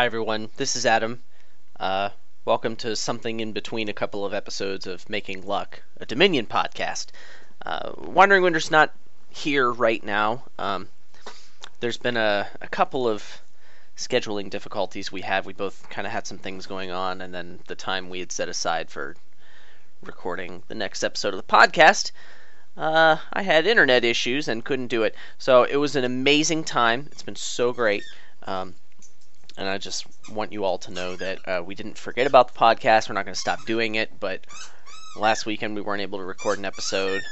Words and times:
Hi, 0.00 0.06
everyone. 0.06 0.48
This 0.56 0.76
is 0.76 0.86
Adam. 0.86 1.20
Uh, 1.78 2.08
welcome 2.46 2.74
to 2.76 2.96
something 2.96 3.40
in 3.40 3.52
between 3.52 3.90
a 3.90 3.92
couple 3.92 4.24
of 4.24 4.32
episodes 4.32 4.86
of 4.86 5.06
Making 5.10 5.46
Luck, 5.46 5.82
a 5.98 6.06
Dominion 6.06 6.46
podcast. 6.46 7.08
Uh, 7.66 7.92
Wandering 7.98 8.42
Winder's 8.42 8.70
not 8.70 8.94
here 9.28 9.70
right 9.70 10.02
now. 10.02 10.44
Um, 10.58 10.88
there's 11.80 11.98
been 11.98 12.16
a, 12.16 12.48
a 12.62 12.68
couple 12.68 13.06
of 13.06 13.42
scheduling 13.94 14.48
difficulties 14.48 15.12
we 15.12 15.20
had. 15.20 15.44
We 15.44 15.52
both 15.52 15.90
kind 15.90 16.06
of 16.06 16.14
had 16.14 16.26
some 16.26 16.38
things 16.38 16.64
going 16.64 16.90
on, 16.90 17.20
and 17.20 17.34
then 17.34 17.58
the 17.66 17.74
time 17.74 18.08
we 18.08 18.20
had 18.20 18.32
set 18.32 18.48
aside 18.48 18.88
for 18.88 19.16
recording 20.02 20.62
the 20.68 20.74
next 20.74 21.04
episode 21.04 21.34
of 21.34 21.46
the 21.46 21.52
podcast, 21.52 22.10
uh, 22.74 23.18
I 23.34 23.42
had 23.42 23.66
internet 23.66 24.06
issues 24.06 24.48
and 24.48 24.64
couldn't 24.64 24.86
do 24.86 25.02
it. 25.02 25.14
So 25.36 25.64
it 25.64 25.76
was 25.76 25.94
an 25.94 26.04
amazing 26.04 26.64
time. 26.64 27.06
It's 27.12 27.22
been 27.22 27.36
so 27.36 27.74
great. 27.74 28.02
Um, 28.46 28.76
and 29.56 29.68
I 29.68 29.78
just 29.78 30.06
want 30.30 30.52
you 30.52 30.64
all 30.64 30.78
to 30.78 30.90
know 30.90 31.16
that 31.16 31.48
uh, 31.48 31.62
we 31.64 31.74
didn't 31.74 31.98
forget 31.98 32.26
about 32.26 32.52
the 32.52 32.58
podcast. 32.58 33.08
We're 33.08 33.14
not 33.14 33.24
going 33.24 33.34
to 33.34 33.40
stop 33.40 33.64
doing 33.66 33.96
it, 33.96 34.18
but 34.20 34.40
last 35.16 35.46
weekend 35.46 35.74
we 35.74 35.82
weren't 35.82 36.02
able 36.02 36.18
to 36.18 36.24
record 36.24 36.58
an 36.58 36.64
episode. 36.64 37.22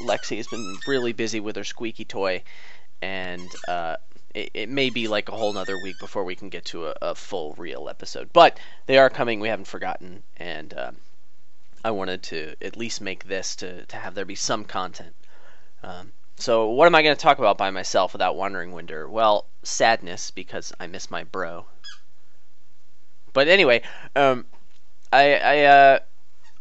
Lexi 0.00 0.36
has 0.36 0.46
been 0.46 0.76
really 0.86 1.12
busy 1.12 1.40
with 1.40 1.56
her 1.56 1.64
squeaky 1.64 2.04
toy, 2.04 2.42
and 3.02 3.48
uh, 3.68 3.96
it, 4.34 4.50
it, 4.54 4.68
may 4.68 4.90
be 4.90 5.08
like 5.08 5.28
a 5.28 5.32
whole 5.32 5.52
nother 5.52 5.76
week 5.82 5.98
before 5.98 6.24
we 6.24 6.34
can 6.34 6.48
get 6.48 6.64
to 6.66 6.86
a, 6.88 6.94
a 7.02 7.14
full 7.14 7.54
real 7.58 7.88
episode. 7.88 8.32
But 8.32 8.58
they 8.86 8.98
are 8.98 9.10
coming. 9.10 9.40
We 9.40 9.48
haven't 9.48 9.66
forgotten, 9.66 10.22
and 10.36 10.72
um, 10.76 10.96
I 11.84 11.90
wanted 11.90 12.22
to 12.24 12.54
at 12.62 12.76
least 12.76 13.00
make 13.00 13.24
this 13.24 13.56
to 13.56 13.84
to 13.86 13.96
have 13.96 14.14
there 14.14 14.24
be 14.24 14.34
some 14.34 14.64
content. 14.64 15.14
Um, 15.82 16.12
so 16.42 16.70
what 16.70 16.86
am 16.86 16.94
I 16.94 17.02
going 17.02 17.14
to 17.14 17.20
talk 17.20 17.38
about 17.38 17.58
by 17.58 17.70
myself 17.70 18.12
without 18.12 18.36
Wandering 18.36 18.72
Winder? 18.72 19.08
Well, 19.08 19.46
sadness 19.62 20.30
because 20.30 20.72
I 20.80 20.86
miss 20.86 21.10
my 21.10 21.24
bro. 21.24 21.66
But 23.32 23.48
anyway, 23.48 23.82
um, 24.16 24.46
I, 25.12 25.34
I 25.36 25.64
uh, 25.64 25.98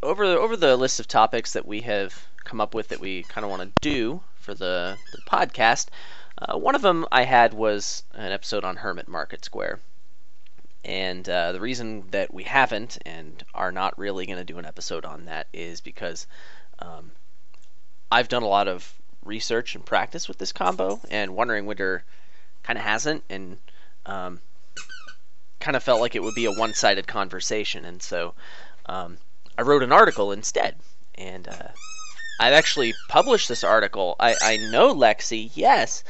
over 0.04 0.28
the, 0.28 0.40
over 0.40 0.56
the 0.56 0.78
list 0.78 1.00
of 1.00 1.08
topics 1.08 1.54
that 1.54 1.66
we 1.66 1.82
have 1.82 2.28
come 2.44 2.62
up 2.62 2.74
with 2.74 2.90
that 2.90 3.00
we 3.00 3.24
kind 3.24 3.44
of 3.44 3.52
want 3.52 3.64
to 3.64 3.72
do 3.82 4.22
for 4.36 4.54
the, 4.54 4.98
the 5.12 5.22
podcast, 5.22 5.88
uh, 6.38 6.58
one 6.58 6.76
of 6.76 6.82
them 6.82 7.06
I 7.12 7.24
had 7.24 7.54
was 7.54 8.04
an 8.14 8.32
episode 8.32 8.64
on 8.64 8.78
Hermit 8.78 9.08
Market 9.08 9.44
Square. 9.44 9.80
And 10.86 11.28
uh, 11.28 11.52
the 11.52 11.60
reason 11.60 12.06
that 12.12 12.34
we 12.34 12.44
haven't 12.44 12.98
and 13.06 13.44
are 13.54 13.72
not 13.72 13.98
really 14.00 14.26
going 14.26 14.40
to 14.40 14.46
do 14.46 14.58
an 14.58 14.66
episode 14.66 15.06
on 15.06 15.26
that 15.26 15.48
is 15.54 15.82
because 15.82 16.26
um, 16.80 17.12
I've 18.12 18.30
done 18.30 18.44
a 18.44 18.48
lot 18.48 18.68
of 18.68 18.99
research 19.24 19.76
and 19.76 19.86
practice 19.86 20.28
with 20.28 20.38
this 20.38 20.52
combo, 20.52 21.00
and 21.10 21.36
Wandering 21.36 21.66
Winder 21.66 22.04
kind 22.64 22.78
of 22.78 22.86
hasn't, 22.86 23.24
and 23.30 23.58
um, 24.06 24.40
kind 25.60 25.76
of 25.76 25.84
felt 25.84 26.02
like 26.02 26.16
it 26.16 26.24
would 26.24 26.34
be 26.34 26.46
a 26.46 26.52
one-sided 26.52 27.08
conversation, 27.08 27.86
and 27.86 28.02
so 28.02 28.34
um, 28.86 29.18
I 29.58 29.62
wrote 29.64 29.84
an 29.84 29.92
article 29.92 30.32
instead, 30.32 30.76
and 31.16 31.48
uh, 31.48 31.70
I've 32.40 32.54
actually 32.54 32.94
published 33.08 33.50
this 33.50 33.64
article. 33.64 34.16
I, 34.20 34.36
I 34.42 34.58
know 34.58 34.94
Lexi, 34.96 35.52
yes, 35.54 36.04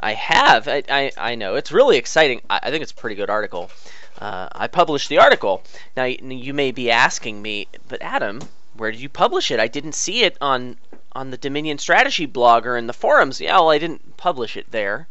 I 0.00 0.14
have. 0.14 0.66
I, 0.66 0.82
I, 0.88 1.12
I 1.16 1.34
know 1.36 1.54
it's 1.54 1.70
really 1.70 1.96
exciting. 1.96 2.40
I, 2.50 2.60
I 2.64 2.70
think 2.70 2.82
it's 2.82 2.92
a 2.92 2.96
pretty 2.96 3.16
good 3.16 3.30
article. 3.30 3.70
Uh, 4.18 4.48
I 4.52 4.66
published 4.66 5.08
the 5.08 5.18
article. 5.18 5.62
Now 5.96 6.04
you 6.04 6.52
may 6.52 6.72
be 6.72 6.90
asking 6.90 7.40
me, 7.40 7.68
but 7.88 8.02
Adam, 8.02 8.40
where 8.74 8.90
did 8.90 9.00
you 9.00 9.08
publish 9.08 9.50
it? 9.50 9.60
I 9.60 9.68
didn't 9.68 9.94
see 9.94 10.22
it 10.22 10.36
on 10.40 10.76
on 11.12 11.30
the 11.30 11.36
Dominion 11.36 11.78
Strategy 11.78 12.26
blog 12.26 12.66
or 12.66 12.76
in 12.76 12.86
the 12.86 12.92
forums. 12.92 13.40
Yeah, 13.40 13.54
well, 13.54 13.70
I 13.70 13.78
didn't 13.78 14.16
publish 14.16 14.56
it 14.56 14.70
there. 14.70 15.08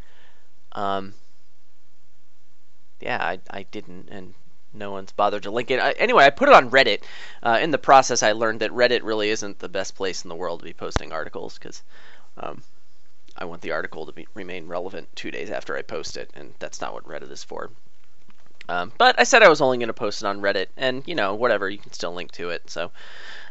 Um, 0.72 1.14
yeah, 3.00 3.18
I, 3.22 3.40
I 3.50 3.64
didn't, 3.64 4.10
and 4.10 4.34
no 4.74 4.92
one's 4.92 5.12
bothered 5.12 5.44
to 5.44 5.52
link 5.52 5.72
it. 5.72 5.80
I, 5.80 5.92
anyway, 5.92 6.26
I 6.26 6.30
put 6.30 6.50
it 6.50 6.56
on 6.56 6.70
Reddit. 6.70 7.02
Uh, 7.42 7.60
in 7.62 7.72
the 7.72 7.78
process, 7.78 8.24
I 8.24 8.34
learned 8.34 8.60
that 8.62 8.72
Reddit 8.72 9.04
really 9.04 9.30
isn't 9.30 9.60
the 9.60 9.70
best 9.70 9.96
place 9.96 10.24
in 10.24 10.30
the 10.30 10.36
world 10.36 10.60
to 10.60 10.66
be 10.66 10.74
posting 10.74 11.12
articles 11.12 11.58
because 11.58 11.82
um, 12.38 12.62
I 13.38 13.46
want 13.46 13.62
the 13.62 13.72
article 13.72 14.06
to 14.06 14.12
be, 14.12 14.28
remain 14.34 14.68
relevant 14.68 15.10
two 15.16 15.32
days 15.32 15.50
after 15.50 15.76
I 15.76 15.82
post 15.82 16.18
it, 16.18 16.30
and 16.36 16.54
that's 16.60 16.82
not 16.82 16.94
what 16.94 17.06
Reddit 17.06 17.32
is 17.32 17.44
for. 17.44 17.72
Um, 18.68 18.92
but 18.98 19.20
I 19.20 19.24
said 19.24 19.42
I 19.42 19.50
was 19.50 19.62
only 19.62 19.78
going 19.78 19.88
to 19.88 19.94
post 19.94 20.22
it 20.22 20.28
on 20.28 20.42
Reddit, 20.42 20.68
and 20.78 21.04
you 21.08 21.16
know, 21.16 21.34
whatever, 21.34 21.70
you 21.70 21.80
can 21.80 21.92
still 21.92 22.14
link 22.14 22.32
to 22.34 22.52
it. 22.52 22.70
So, 22.70 22.92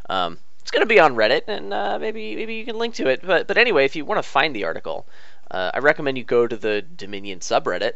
um, 0.09 0.39
it's 0.69 0.75
going 0.75 0.87
to 0.87 0.95
be 0.95 1.01
on 1.01 1.15
Reddit, 1.15 1.45
and 1.47 1.73
uh, 1.73 1.99
maybe 1.99 2.37
maybe 2.37 2.57
you 2.57 2.65
can 2.67 2.77
link 2.77 2.95
to 2.97 3.09
it. 3.09 3.23
But 3.25 3.47
but 3.47 3.57
anyway, 3.57 3.87
if 3.87 3.97
you 3.97 4.05
want 4.05 4.19
to 4.19 4.29
find 4.29 4.55
the 4.55 4.65
article, 4.65 5.07
uh, 5.51 5.71
I 5.73 5.79
recommend 5.79 6.19
you 6.19 6.25
go 6.25 6.47
to 6.47 6.59
the 6.59 6.83
Dominion 6.83 7.39
subreddit. 7.39 7.95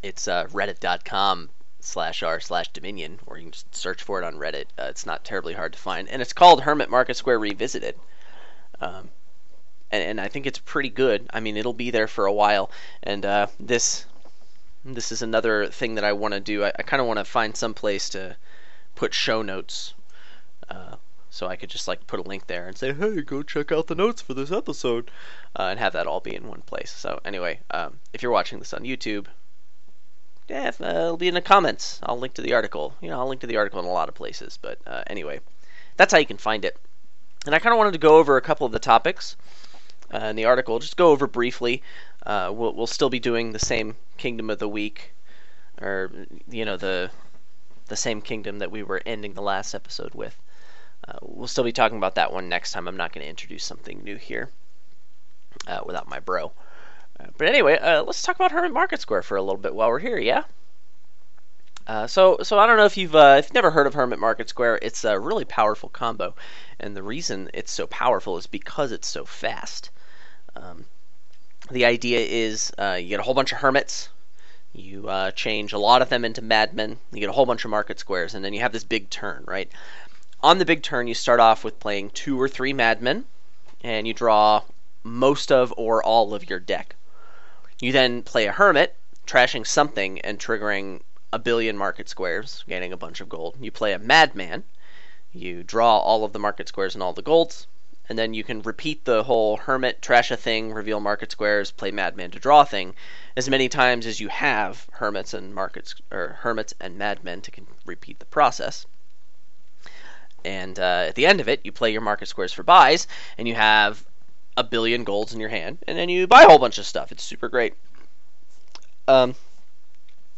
It's 0.00 0.28
uh, 0.28 0.44
reddit.com 0.52 1.50
slash 1.80 2.22
r 2.22 2.38
slash 2.38 2.68
Dominion, 2.68 3.18
or 3.26 3.36
you 3.36 3.46
can 3.46 3.50
just 3.50 3.74
search 3.74 4.00
for 4.00 4.22
it 4.22 4.24
on 4.24 4.34
Reddit. 4.34 4.66
Uh, 4.78 4.84
it's 4.84 5.06
not 5.06 5.24
terribly 5.24 5.54
hard 5.54 5.72
to 5.72 5.78
find, 5.80 6.08
and 6.08 6.22
it's 6.22 6.32
called 6.32 6.60
Hermit 6.60 6.88
Market 6.88 7.16
Square 7.16 7.40
Revisited. 7.40 7.96
Um, 8.80 9.08
and, 9.90 10.04
and 10.04 10.20
I 10.20 10.28
think 10.28 10.46
it's 10.46 10.60
pretty 10.60 10.90
good. 10.90 11.28
I 11.34 11.40
mean, 11.40 11.56
it'll 11.56 11.74
be 11.74 11.90
there 11.90 12.06
for 12.06 12.26
a 12.26 12.32
while, 12.32 12.70
and 13.02 13.26
uh, 13.26 13.48
this 13.58 14.06
this 14.84 15.10
is 15.10 15.20
another 15.20 15.66
thing 15.66 15.96
that 15.96 16.04
I 16.04 16.12
want 16.12 16.34
to 16.34 16.38
do. 16.38 16.62
I, 16.62 16.70
I 16.78 16.82
kind 16.84 17.00
of 17.00 17.08
want 17.08 17.18
to 17.18 17.24
find 17.24 17.56
some 17.56 17.74
place 17.74 18.08
to 18.10 18.36
put 18.94 19.12
show 19.12 19.42
notes. 19.42 19.94
So 21.36 21.48
I 21.48 21.56
could 21.56 21.68
just 21.68 21.86
like 21.86 22.06
put 22.06 22.18
a 22.18 22.22
link 22.22 22.46
there 22.46 22.66
and 22.66 22.78
say, 22.78 22.94
hey, 22.94 23.20
go 23.20 23.42
check 23.42 23.70
out 23.70 23.88
the 23.88 23.94
notes 23.94 24.22
for 24.22 24.32
this 24.32 24.50
episode, 24.50 25.10
uh, 25.54 25.64
and 25.64 25.78
have 25.78 25.92
that 25.92 26.06
all 26.06 26.20
be 26.20 26.34
in 26.34 26.48
one 26.48 26.62
place. 26.62 26.90
So 26.90 27.20
anyway, 27.26 27.60
um, 27.70 28.00
if 28.14 28.22
you're 28.22 28.32
watching 28.32 28.58
this 28.58 28.72
on 28.72 28.84
YouTube, 28.84 29.26
yeah, 30.48 30.70
uh, 30.80 30.86
it'll 30.86 31.18
be 31.18 31.28
in 31.28 31.34
the 31.34 31.42
comments. 31.42 32.00
I'll 32.02 32.18
link 32.18 32.32
to 32.34 32.42
the 32.42 32.54
article. 32.54 32.94
You 33.02 33.10
know, 33.10 33.20
I'll 33.20 33.28
link 33.28 33.42
to 33.42 33.46
the 33.46 33.58
article 33.58 33.80
in 33.80 33.84
a 33.84 33.92
lot 33.92 34.08
of 34.08 34.14
places. 34.14 34.58
But 34.62 34.78
uh, 34.86 35.02
anyway, 35.08 35.40
that's 35.98 36.10
how 36.10 36.18
you 36.18 36.24
can 36.24 36.38
find 36.38 36.64
it. 36.64 36.78
And 37.44 37.54
I 37.54 37.58
kind 37.58 37.74
of 37.74 37.78
wanted 37.78 37.92
to 37.92 37.98
go 37.98 38.16
over 38.16 38.38
a 38.38 38.40
couple 38.40 38.64
of 38.64 38.72
the 38.72 38.78
topics 38.78 39.36
uh, 40.14 40.18
in 40.18 40.36
the 40.36 40.46
article. 40.46 40.78
Just 40.78 40.96
go 40.96 41.10
over 41.10 41.26
briefly. 41.26 41.82
Uh, 42.24 42.50
we'll, 42.50 42.72
we'll 42.72 42.86
still 42.86 43.10
be 43.10 43.20
doing 43.20 43.52
the 43.52 43.58
same 43.58 43.96
Kingdom 44.16 44.48
of 44.48 44.58
the 44.58 44.68
Week, 44.68 45.12
or 45.82 46.10
you 46.48 46.64
know 46.64 46.78
the 46.78 47.10
the 47.88 47.96
same 47.96 48.22
kingdom 48.22 48.60
that 48.60 48.70
we 48.70 48.82
were 48.82 49.02
ending 49.04 49.34
the 49.34 49.42
last 49.42 49.74
episode 49.74 50.14
with. 50.14 50.34
Uh, 51.08 51.18
we'll 51.22 51.46
still 51.46 51.64
be 51.64 51.72
talking 51.72 51.98
about 51.98 52.16
that 52.16 52.32
one 52.32 52.48
next 52.48 52.72
time. 52.72 52.88
I'm 52.88 52.96
not 52.96 53.12
going 53.12 53.24
to 53.24 53.30
introduce 53.30 53.64
something 53.64 54.02
new 54.02 54.16
here 54.16 54.50
uh, 55.66 55.80
without 55.84 56.08
my 56.08 56.20
bro. 56.20 56.52
Uh, 57.18 57.26
but 57.38 57.48
anyway, 57.48 57.78
uh, 57.78 58.02
let's 58.02 58.22
talk 58.22 58.36
about 58.36 58.52
Hermit 58.52 58.72
Market 58.72 59.00
Square 59.00 59.22
for 59.22 59.36
a 59.36 59.42
little 59.42 59.56
bit 59.56 59.74
while 59.74 59.88
we're 59.88 59.98
here, 59.98 60.18
yeah? 60.18 60.44
Uh, 61.86 62.06
so, 62.06 62.38
so 62.42 62.58
I 62.58 62.66
don't 62.66 62.76
know 62.76 62.84
if 62.84 62.96
you've 62.96 63.14
uh, 63.14 63.36
if 63.38 63.46
you've 63.46 63.54
never 63.54 63.70
heard 63.70 63.86
of 63.86 63.94
Hermit 63.94 64.18
Market 64.18 64.48
Square. 64.48 64.80
It's 64.82 65.04
a 65.04 65.18
really 65.18 65.44
powerful 65.44 65.88
combo, 65.88 66.34
and 66.80 66.96
the 66.96 67.02
reason 67.02 67.48
it's 67.54 67.70
so 67.70 67.86
powerful 67.86 68.36
is 68.36 68.48
because 68.48 68.90
it's 68.90 69.06
so 69.06 69.24
fast. 69.24 69.90
Um, 70.56 70.86
the 71.70 71.84
idea 71.84 72.20
is 72.20 72.72
you 72.78 73.08
get 73.08 73.20
a 73.20 73.22
whole 73.22 73.34
bunch 73.34 73.52
of 73.52 73.58
hermits, 73.58 74.08
you 74.72 75.08
change 75.36 75.72
a 75.72 75.78
lot 75.78 76.02
of 76.02 76.08
them 76.08 76.24
into 76.24 76.42
madmen. 76.42 76.98
You 77.12 77.20
get 77.20 77.28
a 77.28 77.32
whole 77.32 77.46
bunch 77.46 77.64
of 77.64 77.70
market 77.70 78.00
squares, 78.00 78.34
and 78.34 78.44
then 78.44 78.52
you 78.52 78.60
have 78.60 78.72
this 78.72 78.84
big 78.84 79.08
turn, 79.08 79.44
right? 79.46 79.70
On 80.46 80.58
the 80.58 80.64
big 80.64 80.80
turn, 80.80 81.08
you 81.08 81.14
start 81.14 81.40
off 81.40 81.64
with 81.64 81.80
playing 81.80 82.08
two 82.10 82.40
or 82.40 82.48
three 82.48 82.72
madmen, 82.72 83.24
and 83.82 84.06
you 84.06 84.14
draw 84.14 84.62
most 85.02 85.50
of 85.50 85.74
or 85.76 86.00
all 86.04 86.34
of 86.34 86.48
your 86.48 86.60
deck. 86.60 86.94
You 87.80 87.90
then 87.90 88.22
play 88.22 88.46
a 88.46 88.52
hermit, 88.52 88.94
trashing 89.26 89.66
something 89.66 90.20
and 90.20 90.38
triggering 90.38 91.00
a 91.32 91.40
billion 91.40 91.76
market 91.76 92.08
squares, 92.08 92.62
gaining 92.68 92.92
a 92.92 92.96
bunch 92.96 93.20
of 93.20 93.28
gold. 93.28 93.56
You 93.60 93.72
play 93.72 93.92
a 93.92 93.98
madman, 93.98 94.62
you 95.32 95.64
draw 95.64 95.98
all 95.98 96.22
of 96.22 96.32
the 96.32 96.38
market 96.38 96.68
squares 96.68 96.94
and 96.94 97.02
all 97.02 97.12
the 97.12 97.22
golds, 97.22 97.66
and 98.08 98.16
then 98.16 98.32
you 98.32 98.44
can 98.44 98.62
repeat 98.62 99.04
the 99.04 99.24
whole 99.24 99.56
hermit, 99.56 100.00
trash 100.00 100.30
a 100.30 100.36
thing, 100.36 100.72
reveal 100.72 101.00
market 101.00 101.32
squares, 101.32 101.72
play 101.72 101.90
madman 101.90 102.30
to 102.30 102.38
draw 102.38 102.60
a 102.60 102.66
thing, 102.66 102.94
as 103.36 103.50
many 103.50 103.68
times 103.68 104.06
as 104.06 104.20
you 104.20 104.28
have 104.28 104.86
hermits 104.92 105.34
and 105.34 105.56
markets 105.56 105.96
or 106.12 106.38
hermits 106.42 106.72
and 106.80 106.96
madmen 106.96 107.40
to 107.40 107.50
repeat 107.84 108.20
the 108.20 108.26
process 108.26 108.86
and 110.44 110.78
uh, 110.78 111.06
at 111.08 111.14
the 111.14 111.26
end 111.26 111.40
of 111.40 111.48
it, 111.48 111.60
you 111.64 111.72
play 111.72 111.92
your 111.92 112.00
market 112.00 112.26
squares 112.28 112.52
for 112.52 112.62
buys, 112.62 113.06
and 113.38 113.48
you 113.48 113.54
have 113.54 114.04
a 114.56 114.64
billion 114.64 115.04
golds 115.04 115.34
in 115.34 115.40
your 115.40 115.48
hand, 115.48 115.78
and 115.86 115.98
then 115.98 116.08
you 116.08 116.26
buy 116.26 116.42
a 116.42 116.48
whole 116.48 116.58
bunch 116.58 116.78
of 116.78 116.86
stuff. 116.86 117.12
It's 117.12 117.22
super 117.22 117.48
great. 117.48 117.74
Um, 119.08 119.34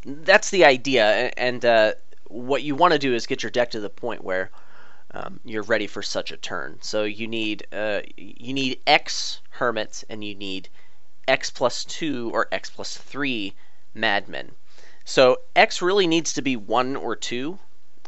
that's 0.05 0.51
the 0.51 0.65
idea, 0.65 1.33
and 1.37 1.65
uh, 1.65 1.93
what 2.29 2.63
you 2.63 2.75
want 2.75 2.93
to 2.93 2.99
do 2.99 3.15
is 3.15 3.27
get 3.27 3.43
your 3.43 3.51
deck 3.51 3.71
to 3.71 3.81
the 3.81 3.91
point 3.91 4.25
where 4.25 4.51
um, 5.13 5.41
you're 5.45 5.63
ready 5.63 5.87
for 5.87 6.03
such 6.03 6.33
a 6.33 6.37
turn. 6.37 6.79
So 6.81 7.05
you 7.05 7.27
need 7.27 7.67
uh, 7.73 8.01
you 8.17 8.53
need 8.53 8.81
X 8.87 9.41
hermits, 9.51 10.05
and 10.09 10.23
you 10.23 10.35
need 10.35 10.69
X 11.27 11.51
plus 11.51 11.85
two 11.85 12.31
or 12.33 12.49
X 12.53 12.71
plus 12.71 12.97
three 12.97 13.55
madmen. 13.95 14.53
So 15.05 15.39
X 15.57 15.81
really 15.81 16.07
needs 16.07 16.35
to 16.35 16.43
be 16.43 16.57
one 16.57 16.97
or 16.97 17.17
two 17.17 17.59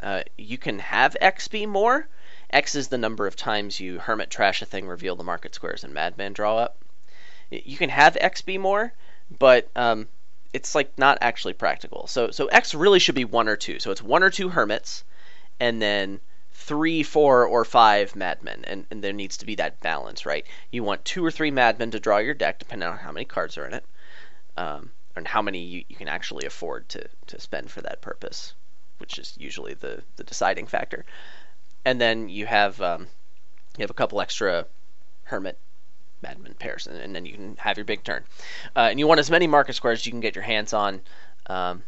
uh, 0.02 0.22
you 0.36 0.58
can 0.58 0.78
have 0.78 1.16
X 1.20 1.48
be 1.48 1.66
more. 1.66 2.08
X 2.50 2.74
is 2.74 2.88
the 2.88 2.98
number 2.98 3.26
of 3.26 3.36
times 3.36 3.78
you 3.78 3.98
Hermit 3.98 4.30
trash 4.30 4.62
a 4.62 4.66
thing, 4.66 4.88
reveal 4.88 5.16
the 5.16 5.24
market 5.24 5.54
squares, 5.54 5.84
and 5.84 5.94
Madman 5.94 6.32
draw 6.32 6.56
up. 6.56 6.84
You 7.50 7.76
can 7.76 7.90
have 7.90 8.16
X 8.20 8.42
be 8.42 8.58
more, 8.58 8.92
but 9.38 9.68
um, 9.76 10.08
it's 10.52 10.74
like 10.74 10.96
not 10.98 11.18
actually 11.20 11.54
practical. 11.54 12.06
So 12.06 12.30
so 12.30 12.46
X 12.46 12.74
really 12.74 12.98
should 12.98 13.14
be 13.14 13.24
one 13.24 13.48
or 13.48 13.56
two. 13.56 13.78
So 13.78 13.90
it's 13.90 14.02
one 14.02 14.22
or 14.22 14.30
two 14.30 14.48
hermits, 14.48 15.04
and 15.60 15.80
then 15.80 16.20
three, 16.52 17.02
four, 17.02 17.46
or 17.46 17.64
five 17.64 18.14
madmen, 18.14 18.64
and, 18.66 18.86
and 18.90 19.02
there 19.02 19.12
needs 19.12 19.38
to 19.38 19.46
be 19.46 19.54
that 19.56 19.80
balance, 19.80 20.26
right? 20.26 20.46
You 20.70 20.84
want 20.84 21.04
two 21.04 21.24
or 21.24 21.30
three 21.30 21.50
madmen 21.50 21.90
to 21.92 22.00
draw 22.00 22.18
your 22.18 22.34
deck, 22.34 22.58
depending 22.58 22.88
on 22.88 22.98
how 22.98 23.12
many 23.12 23.24
cards 23.24 23.56
are 23.58 23.66
in 23.66 23.74
it, 23.74 23.84
um, 24.56 24.90
and 25.16 25.26
how 25.26 25.42
many 25.42 25.60
you, 25.64 25.84
you 25.88 25.96
can 25.96 26.08
actually 26.08 26.46
afford 26.46 26.88
to, 26.90 27.08
to 27.28 27.40
spend 27.40 27.70
for 27.70 27.80
that 27.82 28.02
purpose, 28.02 28.54
which 29.00 29.18
is 29.18 29.34
usually 29.38 29.74
the, 29.74 30.02
the 30.16 30.24
deciding 30.24 30.66
factor. 30.66 31.04
And 31.84 32.00
then 32.00 32.28
you 32.28 32.46
have 32.46 32.80
um, 32.80 33.08
you 33.76 33.82
have 33.82 33.90
a 33.90 33.94
couple 33.94 34.20
extra 34.20 34.66
hermit 35.24 35.58
madman 36.22 36.54
pairs, 36.54 36.86
and, 36.86 36.98
and, 36.98 37.14
then 37.14 37.24
you 37.24 37.32
can 37.32 37.56
have 37.56 37.78
your 37.78 37.84
big 37.84 38.04
turn. 38.04 38.22
Uh, 38.76 38.88
and 38.90 38.98
you 38.98 39.06
want 39.06 39.20
as 39.20 39.30
many 39.30 39.46
market 39.46 39.74
squares 39.74 40.00
as 40.00 40.06
you 40.06 40.12
can 40.12 40.20
get 40.20 40.34
your 40.34 40.44
hands 40.44 40.74
on. 40.74 41.00
Um, 41.46 41.82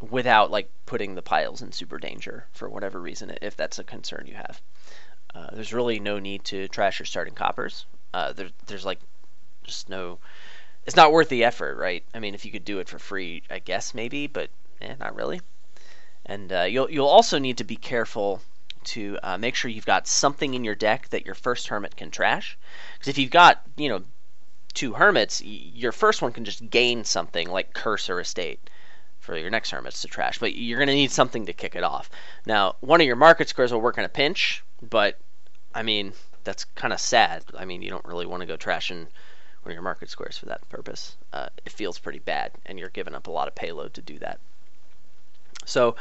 without 0.00 0.50
like 0.50 0.70
putting 0.86 1.14
the 1.14 1.22
piles 1.22 1.62
in 1.62 1.72
super 1.72 1.98
danger 1.98 2.46
for 2.52 2.68
whatever 2.68 3.00
reason, 3.00 3.36
if 3.42 3.56
that's 3.56 3.78
a 3.78 3.84
concern 3.84 4.26
you 4.26 4.34
have. 4.34 4.60
Uh, 5.34 5.48
there's 5.52 5.72
really 5.72 6.00
no 6.00 6.18
need 6.18 6.44
to 6.44 6.68
trash 6.68 6.98
your 6.98 7.06
starting 7.06 7.34
coppers. 7.34 7.84
Uh, 8.14 8.32
there, 8.32 8.48
there's 8.66 8.84
like 8.84 9.00
just 9.64 9.88
no. 9.88 10.18
It's 10.86 10.96
not 10.96 11.12
worth 11.12 11.28
the 11.28 11.44
effort, 11.44 11.76
right? 11.76 12.02
I 12.14 12.18
mean, 12.18 12.34
if 12.34 12.46
you 12.46 12.52
could 12.52 12.64
do 12.64 12.78
it 12.78 12.88
for 12.88 12.98
free, 12.98 13.42
I 13.50 13.58
guess 13.58 13.92
maybe, 13.92 14.26
but 14.26 14.48
eh, 14.80 14.94
not 14.98 15.14
really. 15.14 15.40
And 16.26 16.52
uh, 16.52 16.62
you'll 16.62 16.90
you'll 16.90 17.06
also 17.06 17.38
need 17.38 17.58
to 17.58 17.64
be 17.64 17.76
careful 17.76 18.42
to 18.84 19.18
uh, 19.22 19.38
make 19.38 19.54
sure 19.54 19.70
you've 19.70 19.86
got 19.86 20.06
something 20.06 20.54
in 20.54 20.64
your 20.64 20.74
deck 20.74 21.08
that 21.10 21.26
your 21.26 21.34
first 21.34 21.68
hermit 21.68 21.96
can 21.96 22.10
trash. 22.10 22.56
Because 22.94 23.08
if 23.08 23.18
you've 23.18 23.30
got 23.30 23.62
you 23.76 23.88
know 23.88 24.02
two 24.74 24.94
hermits, 24.94 25.42
your 25.42 25.92
first 25.92 26.22
one 26.22 26.32
can 26.32 26.44
just 26.44 26.68
gain 26.70 27.04
something 27.04 27.48
like 27.48 27.74
curse 27.74 28.08
or 28.08 28.20
estate 28.20 28.70
for 29.18 29.36
your 29.36 29.50
next 29.50 29.70
hermits 29.70 30.02
to 30.02 30.08
trash, 30.08 30.38
but 30.38 30.54
you're 30.54 30.78
going 30.78 30.88
to 30.88 30.94
need 30.94 31.10
something 31.10 31.46
to 31.46 31.52
kick 31.52 31.74
it 31.74 31.82
off. 31.82 32.08
Now, 32.46 32.76
one 32.80 33.00
of 33.00 33.06
your 33.06 33.16
market 33.16 33.48
squares 33.48 33.72
will 33.72 33.80
work 33.80 33.98
in 33.98 34.04
a 34.04 34.08
pinch, 34.08 34.62
but 34.80 35.18
I 35.74 35.82
mean, 35.82 36.12
that's 36.44 36.64
kind 36.64 36.92
of 36.92 37.00
sad. 37.00 37.44
I 37.56 37.64
mean, 37.64 37.82
you 37.82 37.90
don't 37.90 38.04
really 38.04 38.26
want 38.26 38.40
to 38.40 38.46
go 38.46 38.56
trashing 38.56 39.06
one 39.62 39.72
of 39.72 39.72
your 39.72 39.82
market 39.82 40.08
squares 40.08 40.38
for 40.38 40.46
that 40.46 40.66
purpose. 40.68 41.16
Uh, 41.32 41.48
it 41.66 41.72
feels 41.72 41.98
pretty 41.98 42.20
bad, 42.20 42.52
and 42.64 42.78
you're 42.78 42.88
giving 42.88 43.14
up 43.14 43.26
a 43.26 43.30
lot 43.30 43.48
of 43.48 43.54
payload 43.54 43.94
to 43.94 44.02
do 44.02 44.18
that. 44.20 44.38
So, 45.68 45.96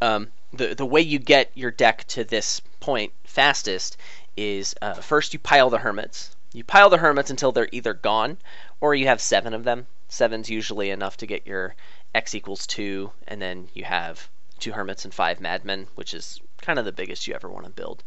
um, 0.00 0.28
the 0.52 0.74
the 0.74 0.86
way 0.86 1.00
you 1.00 1.18
get 1.18 1.50
your 1.54 1.70
deck 1.70 2.04
to 2.08 2.24
this 2.24 2.60
point 2.80 3.12
fastest 3.24 3.96
is 4.36 4.74
uh, 4.82 4.94
first 4.94 5.32
you 5.32 5.38
pile 5.38 5.70
the 5.70 5.78
hermits. 5.78 6.36
You 6.52 6.64
pile 6.64 6.90
the 6.90 6.98
hermits 6.98 7.30
until 7.30 7.52
they're 7.52 7.68
either 7.72 7.94
gone 7.94 8.38
or 8.80 8.94
you 8.94 9.06
have 9.06 9.20
seven 9.20 9.54
of 9.54 9.64
them. 9.64 9.86
Seven's 10.08 10.50
usually 10.50 10.90
enough 10.90 11.16
to 11.18 11.26
get 11.26 11.46
your 11.46 11.74
x 12.14 12.34
equals 12.34 12.66
2, 12.66 13.10
and 13.26 13.40
then 13.40 13.68
you 13.72 13.84
have 13.84 14.28
two 14.58 14.72
hermits 14.72 15.04
and 15.04 15.14
five 15.14 15.40
madmen, 15.40 15.86
which 15.94 16.12
is 16.12 16.40
kind 16.60 16.78
of 16.78 16.84
the 16.84 16.92
biggest 16.92 17.26
you 17.26 17.34
ever 17.34 17.48
want 17.48 17.64
to 17.64 17.70
build. 17.70 18.02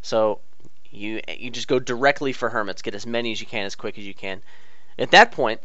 So 0.00 0.40
you 0.90 1.20
you 1.28 1.50
just 1.50 1.68
go 1.68 1.78
directly 1.78 2.32
for 2.32 2.48
hermits, 2.50 2.80
get 2.80 2.94
as 2.94 3.06
many 3.06 3.32
as 3.32 3.40
you 3.40 3.46
can 3.46 3.66
as 3.66 3.74
quick 3.74 3.98
as 3.98 4.06
you 4.06 4.14
can. 4.14 4.42
At 4.98 5.10
that 5.10 5.32
point, 5.32 5.60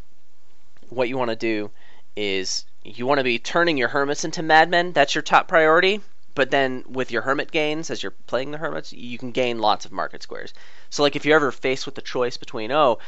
what 0.90 1.08
you 1.08 1.18
want 1.18 1.30
to 1.30 1.36
do 1.36 1.72
is 2.16 2.66
you 2.96 3.06
want 3.06 3.20
to 3.20 3.24
be 3.24 3.40
turning 3.40 3.78
your 3.78 3.90
hermits 3.90 4.24
into 4.24 4.42
madmen. 4.42 4.94
That's 4.94 5.16
your 5.16 5.22
top 5.22 5.48
priority. 5.48 6.02
But 6.36 6.52
then 6.52 6.84
with 6.88 7.12
your 7.12 7.22
hermit 7.22 7.52
gains, 7.52 7.90
as 7.90 8.02
you're 8.02 8.14
playing 8.28 8.52
the 8.52 8.58
hermits, 8.58 8.94
you 8.94 9.18
can 9.18 9.32
gain 9.32 9.60
lots 9.60 9.86
of 9.86 9.92
market 9.92 10.24
squares. 10.24 10.54
So 10.90 11.04
like 11.04 11.16
if 11.16 11.26
you're 11.26 11.36
ever 11.36 11.52
faced 11.52 11.86
with 11.86 11.96
the 11.96 12.02
choice 12.02 12.38
between 12.38 12.72
oh, 12.72 13.00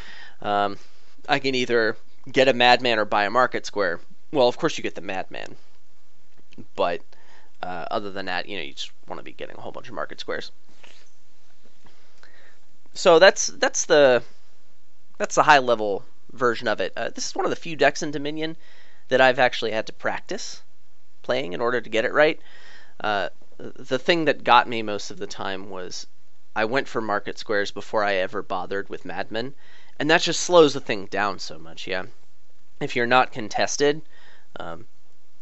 um, 0.41 0.77
I 1.29 1.39
can 1.39 1.55
either 1.55 1.95
get 2.31 2.47
a 2.47 2.53
madman 2.53 2.99
or 2.99 3.05
buy 3.05 3.25
a 3.25 3.29
market 3.29 3.65
square, 3.65 3.99
well, 4.31 4.47
of 4.47 4.57
course 4.57 4.77
you 4.77 4.81
get 4.81 4.95
the 4.95 5.01
Madman, 5.01 5.55
but 6.75 7.01
uh, 7.61 7.85
other 7.91 8.11
than 8.11 8.25
that, 8.25 8.47
you 8.47 8.57
know, 8.57 8.63
you 8.63 8.73
just 8.73 8.91
want 9.07 9.19
to 9.19 9.23
be 9.23 9.33
getting 9.33 9.57
a 9.57 9.61
whole 9.61 9.71
bunch 9.71 9.89
of 9.89 9.95
market 9.95 10.19
squares. 10.19 10.51
So 12.93 13.19
that's 13.19 13.47
that's 13.47 13.85
the 13.85 14.23
that's 15.17 15.35
the 15.35 15.43
high 15.43 15.59
level 15.59 16.03
version 16.33 16.67
of 16.67 16.81
it. 16.81 16.93
Uh, 16.95 17.09
this 17.09 17.27
is 17.27 17.35
one 17.35 17.45
of 17.45 17.49
the 17.49 17.55
few 17.55 17.75
decks 17.75 18.03
in 18.03 18.11
Dominion 18.11 18.57
that 19.11 19.19
I've 19.19 19.39
actually 19.39 19.71
had 19.71 19.87
to 19.87 19.93
practice 19.93 20.61
playing 21.21 21.51
in 21.51 21.59
order 21.59 21.81
to 21.81 21.89
get 21.89 22.05
it 22.05 22.13
right. 22.13 22.39
Uh, 23.01 23.27
the 23.57 23.99
thing 23.99 24.23
that 24.23 24.45
got 24.45 24.69
me 24.69 24.81
most 24.81 25.11
of 25.11 25.17
the 25.17 25.27
time 25.27 25.69
was 25.69 26.07
I 26.55 26.63
went 26.63 26.87
for 26.87 27.01
market 27.01 27.37
squares 27.37 27.71
before 27.71 28.05
I 28.05 28.15
ever 28.15 28.41
bothered 28.41 28.87
with 28.87 29.03
Madmen, 29.03 29.53
and 29.99 30.09
that 30.09 30.21
just 30.21 30.39
slows 30.39 30.73
the 30.73 30.79
thing 30.79 31.07
down 31.07 31.39
so 31.39 31.59
much. 31.59 31.87
Yeah, 31.87 32.05
if 32.79 32.95
you're 32.95 33.05
not 33.05 33.33
contested, 33.33 34.01
um, 34.61 34.87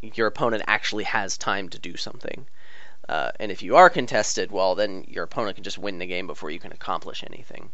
your 0.02 0.26
opponent 0.26 0.64
actually 0.66 1.04
has 1.04 1.38
time 1.38 1.68
to 1.68 1.78
do 1.78 1.96
something. 1.96 2.48
Uh, 3.08 3.30
and 3.38 3.52
if 3.52 3.62
you 3.62 3.76
are 3.76 3.88
contested, 3.88 4.50
well, 4.50 4.74
then 4.74 5.04
your 5.06 5.22
opponent 5.22 5.54
can 5.54 5.64
just 5.64 5.78
win 5.78 5.98
the 5.98 6.06
game 6.06 6.26
before 6.26 6.50
you 6.50 6.58
can 6.58 6.72
accomplish 6.72 7.22
anything. 7.22 7.70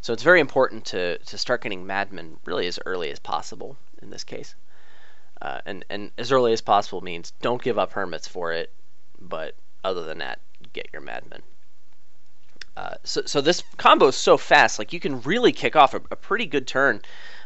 So 0.00 0.12
it's 0.12 0.22
very 0.22 0.38
important 0.38 0.84
to, 0.86 1.18
to 1.18 1.36
start 1.36 1.62
getting 1.62 1.86
madmen 1.86 2.38
really 2.44 2.68
as 2.68 2.78
early 2.86 3.10
as 3.10 3.18
possible 3.18 3.76
in 4.00 4.10
this 4.10 4.22
case. 4.22 4.54
Uh, 5.42 5.60
and, 5.64 5.84
and 5.88 6.10
as 6.18 6.32
early 6.32 6.52
as 6.52 6.60
possible 6.60 7.00
means 7.00 7.32
don't 7.40 7.62
give 7.62 7.78
up 7.78 7.92
hermits 7.92 8.28
for 8.28 8.52
it, 8.52 8.72
but 9.20 9.54
other 9.82 10.04
than 10.04 10.18
that, 10.18 10.40
get 10.72 10.88
your 10.92 11.02
madmen. 11.02 11.42
Uh, 12.76 12.94
so, 13.04 13.22
so 13.24 13.40
this 13.40 13.62
combo 13.76 14.08
is 14.08 14.16
so 14.16 14.36
fast, 14.36 14.78
like 14.78 14.92
you 14.92 15.00
can 15.00 15.20
really 15.22 15.52
kick 15.52 15.76
off 15.76 15.94
a, 15.94 16.00
a 16.10 16.16
pretty 16.16 16.46
good 16.46 16.66
turn 16.66 17.00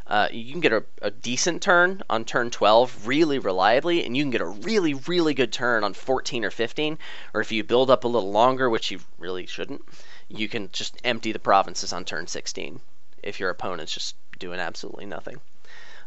uh, 0.06 0.28
you 0.30 0.52
can 0.52 0.60
get 0.60 0.72
a, 0.72 0.84
a, 1.00 1.10
decent 1.10 1.62
turn 1.62 2.02
on 2.10 2.26
turn 2.26 2.50
12 2.50 3.06
really 3.06 3.38
reliably, 3.38 4.04
and 4.04 4.14
you 4.14 4.22
can 4.22 4.30
get 4.30 4.42
a 4.42 4.46
really, 4.46 4.92
really 4.92 5.32
good 5.32 5.50
turn 5.50 5.82
on 5.82 5.94
14 5.94 6.44
or 6.44 6.50
15. 6.50 6.98
Or 7.32 7.40
if 7.40 7.50
you 7.50 7.64
build 7.64 7.90
up 7.90 8.04
a 8.04 8.08
little 8.08 8.30
longer, 8.30 8.68
which 8.68 8.90
you 8.90 9.00
really 9.18 9.46
shouldn't, 9.46 9.82
you 10.28 10.46
can 10.46 10.68
just 10.72 11.00
empty 11.04 11.32
the 11.32 11.38
provinces 11.38 11.92
on 11.92 12.04
turn 12.04 12.26
16 12.26 12.80
if 13.22 13.40
your 13.40 13.48
opponent's 13.48 13.94
just 13.94 14.16
doing 14.38 14.60
absolutely 14.60 15.06
nothing. 15.06 15.40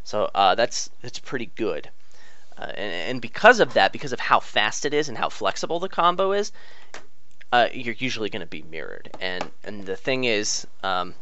So 0.08 0.30
uh, 0.34 0.54
that's 0.54 0.88
that's 1.02 1.18
pretty 1.18 1.50
good. 1.54 1.90
Uh, 2.56 2.72
and, 2.74 3.10
and, 3.10 3.20
because 3.20 3.60
of 3.60 3.74
that, 3.74 3.92
because 3.92 4.14
of 4.14 4.18
how 4.18 4.40
fast 4.40 4.86
it 4.86 4.94
is 4.94 5.10
and 5.10 5.18
how 5.18 5.28
flexible 5.28 5.80
the 5.80 5.88
combo 5.90 6.32
is, 6.32 6.50
uh, 7.52 7.68
you're 7.74 7.94
usually 7.98 8.30
going 8.30 8.40
to 8.40 8.46
be 8.46 8.62
mirrored. 8.62 9.10
And 9.20 9.50
and 9.64 9.84
the 9.84 9.96
thing 9.96 10.24
is, 10.24 10.66
um, 10.82 11.14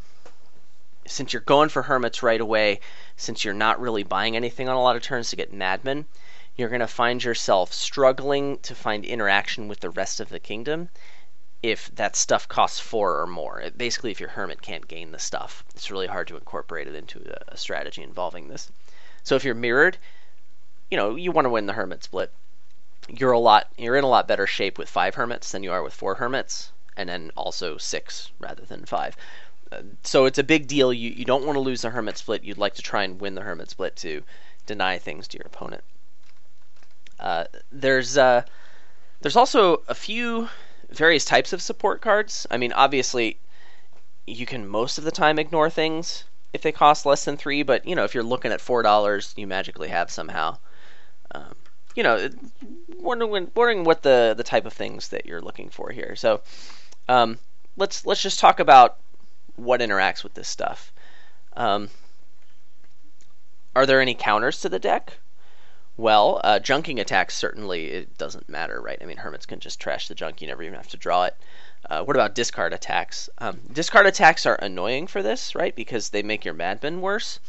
since 1.05 1.33
you're 1.33 1.43
going 1.43 1.69
for 1.69 1.83
hermits 1.83 2.23
right 2.23 2.41
away, 2.41 2.79
since 3.17 3.45
you're 3.45 3.55
not 3.55 3.81
really 3.81 4.05
buying 4.05 4.37
anything 4.37 4.69
on 4.69 4.77
a 4.77 4.83
lot 4.83 4.95
of 4.95 5.03
turns 5.03 5.31
to 5.31 5.37
get 5.37 5.53
madmen, 5.53 6.07
you're 6.55 6.69
going 6.69 6.79
to 6.79 6.87
find 6.87 7.25
yourself 7.25 7.73
struggling 7.73 8.59
to 8.59 8.77
find 8.77 9.05
interaction 9.05 9.67
with 9.67 9.81
the 9.81 9.91
rest 9.91 10.21
of 10.21 10.29
the 10.29 10.39
kingdom 10.39 10.91
if 11.71 11.95
that 11.95 12.17
stuff 12.17 12.49
costs 12.49 12.81
four 12.81 13.21
or 13.21 13.27
more. 13.27 13.63
Basically, 13.77 14.11
if 14.11 14.21
your 14.21 14.31
hermit 14.31 14.63
can't 14.63 14.89
gain 14.89 15.13
the 15.13 15.19
stuff, 15.19 15.65
it's 15.75 15.91
really 15.91 16.07
hard 16.07 16.29
to 16.29 16.37
incorporate 16.37 16.89
it 16.89 16.95
into 16.95 17.21
a, 17.21 17.55
a 17.55 17.57
strategy 17.57 18.03
involving 18.03 18.49
this. 18.49 18.71
So 19.23 19.37
if 19.37 19.45
you're 19.45 19.55
mirrored, 19.55 19.99
you 20.91 20.97
know 20.97 21.17
you 21.17 21.33
want 21.33 21.47
to 21.47 21.51
win 21.51 21.67
the 21.67 21.73
hermit 21.73 22.05
split. 22.05 22.33
You're 23.09 23.33
a 23.33 23.39
lot. 23.39 23.69
You're 23.77 23.97
in 23.97 24.05
a 24.05 24.09
lot 24.09 24.29
better 24.29 24.47
shape 24.47 24.79
with 24.79 24.89
five 24.89 25.15
hermits 25.15 25.53
than 25.53 25.63
you 25.63 25.73
are 25.73 25.83
with 25.83 25.95
four 25.95 26.17
hermits, 26.17 26.73
and 26.97 27.09
then 27.09 27.31
also 27.37 27.77
six 27.77 28.31
rather 28.39 28.65
than 28.65 28.85
five 28.85 29.17
so 30.03 30.27
it's 30.27 30.39
a 30.39 30.45
big 30.45 30.67
deal. 30.67 30.93
You 30.93 31.11
you 31.11 31.25
don't 31.25 31.45
want 31.45 31.57
to 31.57 31.61
lose 31.61 31.83
the 31.83 31.91
hermit 31.91 32.19
split. 32.19 32.45
You'd 32.45 32.59
like 32.59 32.75
to 32.75 32.83
try 32.83 33.03
and 33.05 33.21
win 33.21 33.35
the 33.35 33.43
hermit 33.43 33.71
split 33.71 33.97
to 33.97 34.23
deny 34.67 34.99
things 34.99 35.29
to 35.29 35.39
your 35.39 35.47
opponent. 35.47 35.83
Uh, 37.19 37.45
there's 37.73 38.17
uh, 38.17 38.43
there's 39.21 39.37
also 39.37 39.83
a 39.89 39.95
few 39.95 40.49
various 40.91 41.25
types 41.25 41.53
of 41.53 41.63
support 41.63 42.01
cards. 42.01 42.47
I 42.51 42.57
mean, 42.57 42.73
obviously, 42.73 43.39
you 44.27 44.47
can 44.47 44.67
most 44.67 44.99
of 44.99 45.05
the 45.05 45.11
time 45.11 45.39
ignore 45.39 45.71
things 45.71 46.25
if 46.53 46.63
they 46.63 46.73
cost 46.73 47.07
less 47.07 47.25
than 47.25 47.37
three. 47.37 47.63
But 47.63 47.87
you 47.87 47.95
know, 47.95 48.05
if 48.05 48.15
you're 48.15 48.25
looking 48.25 48.53
at 48.53 48.61
four 48.61 48.83
dollars, 48.83 49.35
you 49.37 49.47
magically 49.47 49.89
have 49.89 50.11
somehow. 50.11 50.59
Um, 51.33 51.55
you 51.95 52.03
know, 52.03 52.29
wondering 52.99 53.51
wondering 53.55 53.85
what 53.85 54.03
the 54.03 54.35
the 54.37 54.45
type 54.45 54.67
of 54.67 54.73
things 54.73 55.09
that 55.09 55.27
you're 55.27 55.41
looking 55.41 55.71
for 55.71 55.91
here. 55.91 56.15
So, 56.17 56.43
um, 57.09 57.39
let's 57.77 58.07
let's 58.07 58.23
just 58.23 58.39
talk 58.39 58.61
about 58.61 58.99
what 59.57 59.81
interacts 59.81 60.23
with 60.23 60.35
this 60.35 60.49
stuff. 60.49 60.93
Um, 61.57 61.89
are 63.75 63.87
there 63.87 64.01
any 64.01 64.15
counters 64.15 64.61
to 64.61 64.69
the 64.69 64.79
deck? 64.79 65.19
Well, 65.97 66.41
uh, 66.45 66.59
junking 66.63 67.01
attacks 67.01 67.35
certainly 67.35 67.87
it 67.87 68.19
doesn't 68.19 68.49
matter, 68.49 68.81
right? 68.81 68.99
I 69.01 69.07
mean, 69.07 69.17
hermits 69.17 69.47
can 69.47 69.61
just 69.61 69.81
trash 69.81 70.09
the 70.09 70.15
junk; 70.15 70.43
you 70.43 70.49
never 70.49 70.63
even 70.63 70.75
have 70.75 70.89
to 70.89 70.97
draw 70.97 71.25
it. 71.25 71.37
Uh, 71.89 72.03
what 72.05 72.17
about 72.17 72.35
discard 72.35 72.73
attacks? 72.73 73.31
Um, 73.39 73.61
discard 73.73 74.07
attacks 74.07 74.45
are 74.45 74.57
annoying 74.57 75.07
for 75.07 75.23
this, 75.23 75.55
right? 75.55 75.75
Because 75.75 76.11
they 76.11 76.23
make 76.23 76.45
your 76.45 76.55
madman 76.55 77.01
worse. 77.01 77.41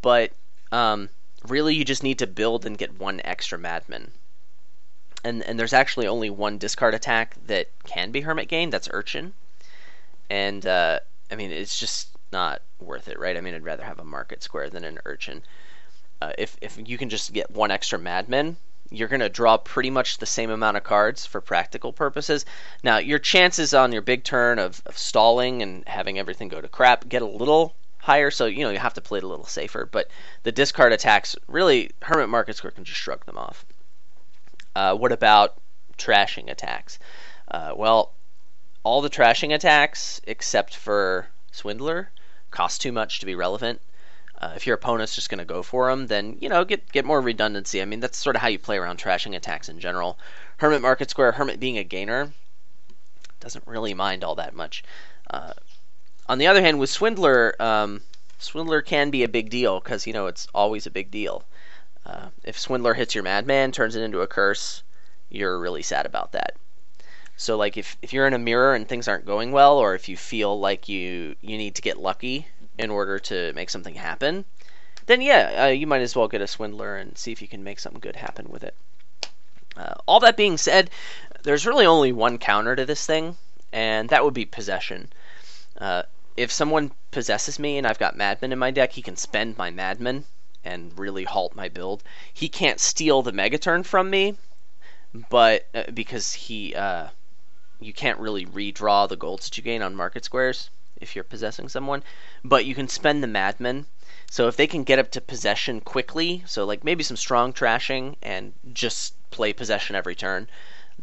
But 0.00 0.32
um, 0.72 1.10
really, 1.46 1.74
you 1.74 1.84
just 1.84 2.02
need 2.02 2.18
to 2.20 2.26
build 2.26 2.64
and 2.64 2.78
get 2.78 2.98
one 2.98 3.20
extra 3.24 3.58
madman. 3.58 4.12
And 5.22 5.42
and 5.42 5.58
there's 5.58 5.72
actually 5.72 6.06
only 6.06 6.30
one 6.30 6.56
discard 6.56 6.94
attack 6.94 7.36
that 7.46 7.68
can 7.84 8.10
be 8.10 8.22
hermit 8.22 8.48
gain. 8.48 8.70
That's 8.70 8.88
urchin. 8.92 9.34
And 10.30 10.66
uh, 10.66 11.00
I 11.30 11.34
mean, 11.34 11.50
it's 11.50 11.78
just 11.78 12.08
not 12.32 12.62
worth 12.80 13.08
it, 13.08 13.18
right? 13.18 13.36
I 13.36 13.40
mean, 13.40 13.54
I'd 13.54 13.64
rather 13.64 13.84
have 13.84 13.98
a 13.98 14.04
market 14.04 14.42
square 14.42 14.70
than 14.70 14.84
an 14.84 14.98
urchin. 15.04 15.42
Uh, 16.20 16.32
if 16.38 16.56
if 16.60 16.78
you 16.88 16.98
can 16.98 17.08
just 17.08 17.32
get 17.32 17.50
one 17.50 17.70
extra 17.70 17.98
madman, 17.98 18.56
you're 18.90 19.08
going 19.08 19.20
to 19.20 19.28
draw 19.28 19.56
pretty 19.56 19.90
much 19.90 20.18
the 20.18 20.26
same 20.26 20.50
amount 20.50 20.76
of 20.76 20.84
cards 20.84 21.26
for 21.26 21.40
practical 21.40 21.92
purposes. 21.92 22.44
Now, 22.82 22.98
your 22.98 23.18
chances 23.18 23.74
on 23.74 23.92
your 23.92 24.02
big 24.02 24.24
turn 24.24 24.58
of, 24.58 24.82
of 24.86 24.96
stalling 24.96 25.62
and 25.62 25.86
having 25.86 26.18
everything 26.18 26.48
go 26.48 26.60
to 26.60 26.68
crap 26.68 27.08
get 27.08 27.22
a 27.22 27.26
little 27.26 27.74
higher, 27.98 28.30
so 28.30 28.46
you 28.46 28.64
know 28.64 28.70
you 28.70 28.78
have 28.78 28.94
to 28.94 29.00
play 29.00 29.18
it 29.18 29.24
a 29.24 29.28
little 29.28 29.46
safer. 29.46 29.86
But 29.90 30.08
the 30.44 30.52
discard 30.52 30.92
attacks, 30.92 31.36
really, 31.48 31.90
Hermit 32.02 32.28
Market 32.28 32.56
Square 32.56 32.72
can 32.72 32.84
just 32.84 33.00
shrug 33.00 33.24
them 33.26 33.36
off. 33.36 33.66
Uh, 34.74 34.94
what 34.94 35.12
about 35.12 35.54
trashing 35.98 36.50
attacks? 36.50 36.98
Uh, 37.48 37.72
well, 37.74 38.12
all 38.84 39.00
the 39.00 39.10
trashing 39.10 39.54
attacks 39.54 40.20
except 40.26 40.76
for 40.76 41.28
Swindler 41.50 42.10
cost 42.50 42.80
too 42.80 42.92
much 42.92 43.18
to 43.20 43.26
be 43.26 43.34
relevant. 43.34 43.80
Uh, 44.38 44.52
if 44.54 44.66
your 44.66 44.74
opponent's 44.74 45.14
just 45.14 45.30
going 45.30 45.38
to 45.38 45.44
go 45.44 45.62
for 45.62 45.88
them, 45.88 46.08
then 46.08 46.36
you 46.40 46.48
know 46.48 46.64
get 46.64 46.92
get 46.92 47.04
more 47.04 47.20
redundancy. 47.20 47.80
I 47.80 47.86
mean 47.86 48.00
that's 48.00 48.18
sort 48.18 48.36
of 48.36 48.42
how 48.42 48.48
you 48.48 48.58
play 48.58 48.76
around 48.76 48.98
trashing 48.98 49.34
attacks 49.34 49.68
in 49.68 49.80
general. 49.80 50.18
Hermit 50.58 50.82
Market 50.82 51.10
Square, 51.10 51.32
Hermit 51.32 51.58
being 51.58 51.78
a 51.78 51.84
gainer, 51.84 52.32
doesn't 53.40 53.66
really 53.66 53.94
mind 53.94 54.24
all 54.24 54.34
that 54.34 54.54
much. 54.54 54.84
Uh, 55.30 55.52
on 56.28 56.38
the 56.38 56.46
other 56.46 56.60
hand, 56.60 56.78
with 56.78 56.90
Swindler, 56.90 57.54
um, 57.60 58.02
Swindler 58.38 58.82
can 58.82 59.10
be 59.10 59.22
a 59.22 59.28
big 59.28 59.48
deal 59.48 59.80
because 59.80 60.06
you 60.06 60.12
know 60.12 60.26
it's 60.26 60.46
always 60.54 60.86
a 60.86 60.90
big 60.90 61.10
deal. 61.10 61.44
Uh, 62.04 62.28
if 62.44 62.58
Swindler 62.58 62.94
hits 62.94 63.14
your 63.14 63.24
Madman, 63.24 63.72
turns 63.72 63.96
it 63.96 64.02
into 64.02 64.20
a 64.20 64.26
curse, 64.26 64.82
you're 65.30 65.58
really 65.58 65.82
sad 65.82 66.06
about 66.06 66.32
that. 66.32 66.56
So 67.38 67.56
like 67.56 67.76
if, 67.76 67.96
if 68.00 68.12
you're 68.12 68.26
in 68.26 68.34
a 68.34 68.38
mirror 68.38 68.74
and 68.74 68.88
things 68.88 69.08
aren't 69.08 69.26
going 69.26 69.52
well, 69.52 69.78
or 69.78 69.94
if 69.94 70.08
you 70.08 70.16
feel 70.16 70.58
like 70.58 70.88
you 70.88 71.36
you 71.40 71.58
need 71.58 71.74
to 71.74 71.82
get 71.82 71.98
lucky 71.98 72.46
in 72.78 72.90
order 72.90 73.18
to 73.18 73.52
make 73.54 73.70
something 73.70 73.94
happen, 73.94 74.44
then 75.06 75.20
yeah, 75.20 75.64
uh, 75.64 75.66
you 75.68 75.86
might 75.86 76.02
as 76.02 76.16
well 76.16 76.28
get 76.28 76.40
a 76.40 76.46
swindler 76.46 76.96
and 76.96 77.16
see 77.16 77.32
if 77.32 77.40
you 77.40 77.48
can 77.48 77.64
make 77.64 77.78
something 77.78 78.00
good 78.00 78.16
happen 78.16 78.48
with 78.48 78.64
it. 78.64 78.74
Uh, 79.76 79.94
all 80.06 80.20
that 80.20 80.36
being 80.36 80.56
said, 80.56 80.90
there's 81.42 81.66
really 81.66 81.86
only 81.86 82.12
one 82.12 82.38
counter 82.38 82.74
to 82.74 82.84
this 82.84 83.06
thing, 83.06 83.36
and 83.72 84.08
that 84.08 84.24
would 84.24 84.34
be 84.34 84.44
possession. 84.44 85.08
Uh, 85.78 86.02
if 86.36 86.50
someone 86.50 86.92
possesses 87.10 87.58
me 87.58 87.78
and 87.78 87.86
I've 87.86 87.98
got 87.98 88.16
Madman 88.16 88.52
in 88.52 88.58
my 88.58 88.70
deck, 88.70 88.92
he 88.92 89.02
can 89.02 89.16
spend 89.16 89.56
my 89.56 89.70
Madman 89.70 90.24
and 90.64 90.98
really 90.98 91.24
halt 91.24 91.54
my 91.54 91.68
build. 91.68 92.02
He 92.32 92.48
can't 92.48 92.80
steal 92.80 93.22
the 93.22 93.32
Megaturn 93.32 93.84
from 93.84 94.10
me, 94.10 94.36
but 95.30 95.66
uh, 95.74 95.84
because 95.94 96.32
he 96.32 96.74
uh, 96.74 97.08
you 97.80 97.92
can't 97.92 98.18
really 98.18 98.44
redraw 98.44 99.08
the 99.08 99.16
golds 99.16 99.46
that 99.46 99.56
you 99.56 99.62
gain 99.62 99.82
on 99.82 99.94
market 99.94 100.24
squares 100.24 100.70
if 101.00 101.14
you're 101.14 101.24
possessing 101.24 101.68
someone, 101.68 102.02
but 102.44 102.64
you 102.64 102.74
can 102.74 102.88
spend 102.88 103.22
the 103.22 103.28
madmen. 103.28 103.86
So 104.30 104.48
if 104.48 104.56
they 104.56 104.66
can 104.66 104.84
get 104.84 104.98
up 104.98 105.10
to 105.12 105.20
possession 105.20 105.80
quickly, 105.80 106.42
so 106.46 106.64
like 106.64 106.84
maybe 106.84 107.04
some 107.04 107.16
strong 107.16 107.52
trashing 107.52 108.16
and 108.22 108.52
just 108.72 109.14
play 109.30 109.52
possession 109.52 109.96
every 109.96 110.14
turn, 110.14 110.48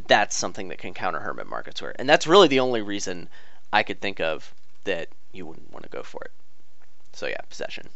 that's 0.07 0.35
something 0.35 0.67
that 0.69 0.79
can 0.79 0.93
counter 0.93 1.19
Hermit 1.19 1.47
Market 1.47 1.77
Square. 1.77 1.95
And 1.99 2.09
that's 2.09 2.27
really 2.27 2.47
the 2.47 2.59
only 2.59 2.81
reason 2.81 3.29
I 3.71 3.83
could 3.83 4.01
think 4.01 4.19
of 4.19 4.53
that 4.83 5.09
you 5.31 5.45
wouldn't 5.45 5.71
want 5.71 5.83
to 5.83 5.89
go 5.89 6.03
for 6.03 6.21
it. 6.23 6.31
So 7.13 7.27
yeah, 7.27 7.41
possession. 7.49 7.89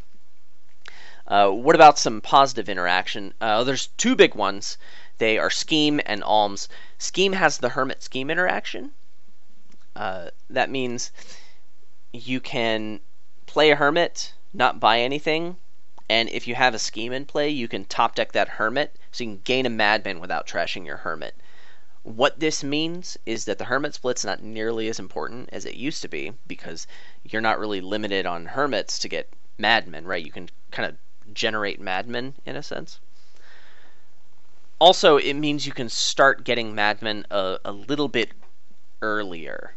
Uh, 1.26 1.50
what 1.50 1.74
about 1.74 1.98
some 1.98 2.20
positive 2.20 2.68
interaction? 2.68 3.34
Uh, 3.40 3.62
there's 3.64 3.88
two 3.98 4.16
big 4.16 4.34
ones. 4.34 4.78
They 5.18 5.36
are 5.36 5.50
Scheme 5.50 6.00
and 6.06 6.24
Alms. 6.24 6.68
Scheme 6.96 7.34
has 7.34 7.58
the 7.58 7.70
Hermit 7.70 8.02
Scheme 8.02 8.30
interaction. 8.30 8.92
Uh, 9.94 10.30
that 10.48 10.70
means 10.70 11.10
you 12.12 12.40
can 12.40 13.00
play 13.46 13.70
a 13.70 13.76
Hermit, 13.76 14.34
not 14.52 14.80
buy 14.80 15.00
anything, 15.00 15.56
and 16.08 16.28
if 16.30 16.46
you 16.46 16.54
have 16.54 16.74
a 16.74 16.78
Scheme 16.78 17.12
in 17.12 17.24
play, 17.26 17.48
you 17.48 17.68
can 17.68 17.84
top 17.84 18.14
deck 18.14 18.32
that 18.32 18.48
Hermit, 18.48 18.96
so 19.12 19.24
you 19.24 19.30
can 19.30 19.42
gain 19.44 19.66
a 19.66 19.70
Madman 19.70 20.20
without 20.20 20.46
trashing 20.46 20.86
your 20.86 20.98
Hermit. 20.98 21.34
What 22.02 22.40
this 22.40 22.64
means 22.64 23.18
is 23.26 23.44
that 23.44 23.58
the 23.58 23.66
Hermit 23.66 23.94
split's 23.94 24.24
not 24.24 24.42
nearly 24.42 24.88
as 24.88 24.98
important 24.98 25.50
as 25.52 25.64
it 25.64 25.74
used 25.74 26.02
to 26.02 26.08
be 26.08 26.32
because 26.46 26.86
you're 27.24 27.42
not 27.42 27.58
really 27.58 27.80
limited 27.80 28.24
on 28.24 28.46
Hermits 28.46 28.98
to 29.00 29.08
get 29.08 29.28
Madmen, 29.58 30.06
right? 30.06 30.24
You 30.24 30.32
can 30.32 30.48
kind 30.70 30.88
of 30.88 31.34
generate 31.34 31.80
Madmen 31.80 32.34
in 32.46 32.56
a 32.56 32.62
sense 32.62 33.00
also, 34.78 35.16
it 35.16 35.34
means 35.34 35.66
you 35.66 35.72
can 35.72 35.88
start 35.88 36.44
getting 36.44 36.74
Madmen 36.74 37.26
a, 37.30 37.58
a 37.64 37.72
little 37.72 38.08
bit 38.08 38.30
earlier. 39.02 39.74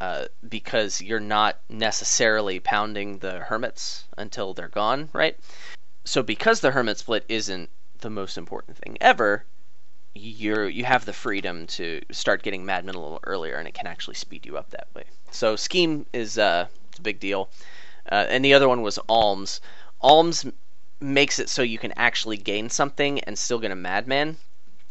Uh, 0.00 0.24
because 0.48 1.02
you're 1.02 1.20
not 1.20 1.60
necessarily 1.68 2.58
pounding 2.58 3.18
the 3.18 3.40
hermits 3.40 4.04
until 4.16 4.54
they're 4.54 4.68
gone, 4.68 5.10
right? 5.12 5.38
So 6.04 6.22
because 6.22 6.60
the 6.60 6.70
hermit 6.70 6.98
split 6.98 7.24
isn't 7.28 7.68
the 8.00 8.08
most 8.08 8.38
important 8.38 8.78
thing 8.78 8.96
ever, 9.02 9.44
you're 10.14 10.68
you 10.68 10.84
have 10.84 11.04
the 11.04 11.12
freedom 11.12 11.66
to 11.66 12.00
start 12.10 12.42
getting 12.42 12.64
madmen 12.64 12.94
a 12.94 13.00
little 13.00 13.20
earlier, 13.24 13.56
and 13.56 13.68
it 13.68 13.74
can 13.74 13.86
actually 13.86 14.14
speed 14.14 14.46
you 14.46 14.56
up 14.56 14.70
that 14.70 14.88
way. 14.94 15.04
So 15.30 15.54
scheme 15.54 16.06
is 16.14 16.38
uh, 16.38 16.66
a 16.98 17.02
big 17.02 17.20
deal, 17.20 17.50
uh, 18.10 18.24
and 18.28 18.42
the 18.42 18.54
other 18.54 18.68
one 18.68 18.80
was 18.80 18.98
alms. 19.06 19.60
Alms 20.00 20.46
makes 21.00 21.38
it 21.38 21.50
so 21.50 21.60
you 21.60 21.78
can 21.78 21.92
actually 21.96 22.38
gain 22.38 22.70
something 22.70 23.20
and 23.20 23.38
still 23.38 23.58
get 23.58 23.70
a 23.70 23.76
madman. 23.76 24.38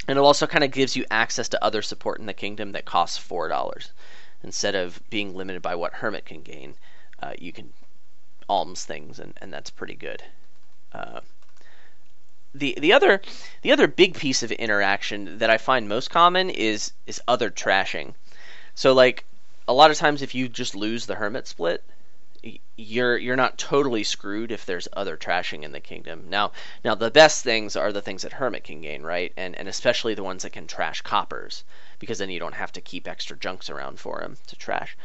And 0.08 0.18
it 0.18 0.22
also 0.22 0.48
kind 0.48 0.63
of 0.63 0.72
gives 0.72 0.96
you 0.96 1.06
access 1.12 1.50
to 1.50 1.63
other 1.63 1.82
support 1.82 2.20
in 2.20 2.25
the 2.25 2.34
kingdom 2.34 2.72
that 2.72 2.86
costs 2.86 3.18
four 3.18 3.48
dollars. 3.48 3.92
Instead 4.43 4.75
of 4.75 5.01
being 5.10 5.36
limited 5.36 5.62
by 5.62 5.75
what 5.75 5.93
hermit 5.93 6.25
can 6.25 6.41
gain, 6.41 6.75
uh, 7.22 7.34
you 7.38 7.51
can 7.51 7.74
alms 8.48 8.86
things, 8.86 9.19
and, 9.19 9.34
and 9.41 9.53
that's 9.53 9.69
pretty 9.69 9.96
good. 9.96 10.24
Uh, 10.93 11.22
the 12.53 12.75
the 12.79 12.93
other 12.93 13.22
the 13.62 13.72
other 13.72 13.88
big 13.88 14.15
piece 14.15 14.41
of 14.41 14.51
interaction 14.51 15.38
that 15.38 15.50
I 15.50 15.58
find 15.58 15.88
most 15.88 16.10
common 16.10 16.50
is 16.50 16.93
is 17.05 17.22
other 17.27 17.51
trashing. 17.51 18.15
So 18.74 18.93
like 18.93 19.25
a 19.67 19.74
lot 19.74 19.91
of 19.91 19.98
times 19.98 20.22
if 20.22 20.34
you 20.34 20.50
just 20.50 20.74
lose 20.74 21.05
the 21.05 21.15
hermit 21.15 21.48
split, 21.48 21.84
you're 22.75 23.17
you're 23.17 23.36
not 23.36 23.58
totally 23.58 24.03
screwed 24.03 24.51
if 24.51 24.65
there's 24.65 24.88
other 24.93 25.17
trashing 25.17 25.63
in 25.63 25.72
the 25.74 25.79
kingdom. 25.79 26.25
Now 26.29 26.53
now 26.84 26.96
the 26.96 27.12
best 27.12 27.43
things 27.43 27.75
are 27.75 27.91
the 27.91 28.01
things 28.01 28.22
that 28.22 28.34
Hermit 28.34 28.63
can 28.63 28.81
gain, 28.81 29.03
right? 29.03 29.34
And 29.36 29.55
and 29.55 29.67
especially 29.67 30.15
the 30.15 30.24
ones 30.24 30.43
that 30.43 30.51
can 30.51 30.65
trash 30.65 31.01
coppers, 31.01 31.63
because 32.00 32.18
then 32.18 32.29
you 32.29 32.39
don't 32.39 32.56
have 32.56 32.72
to 32.74 32.82
keep 32.82 33.08
extra 33.08 33.38
junks 33.38 33.70
around 33.70 34.00
for 34.00 34.22
him 34.22 34.38
to 34.48 34.56
trash. 34.56 34.98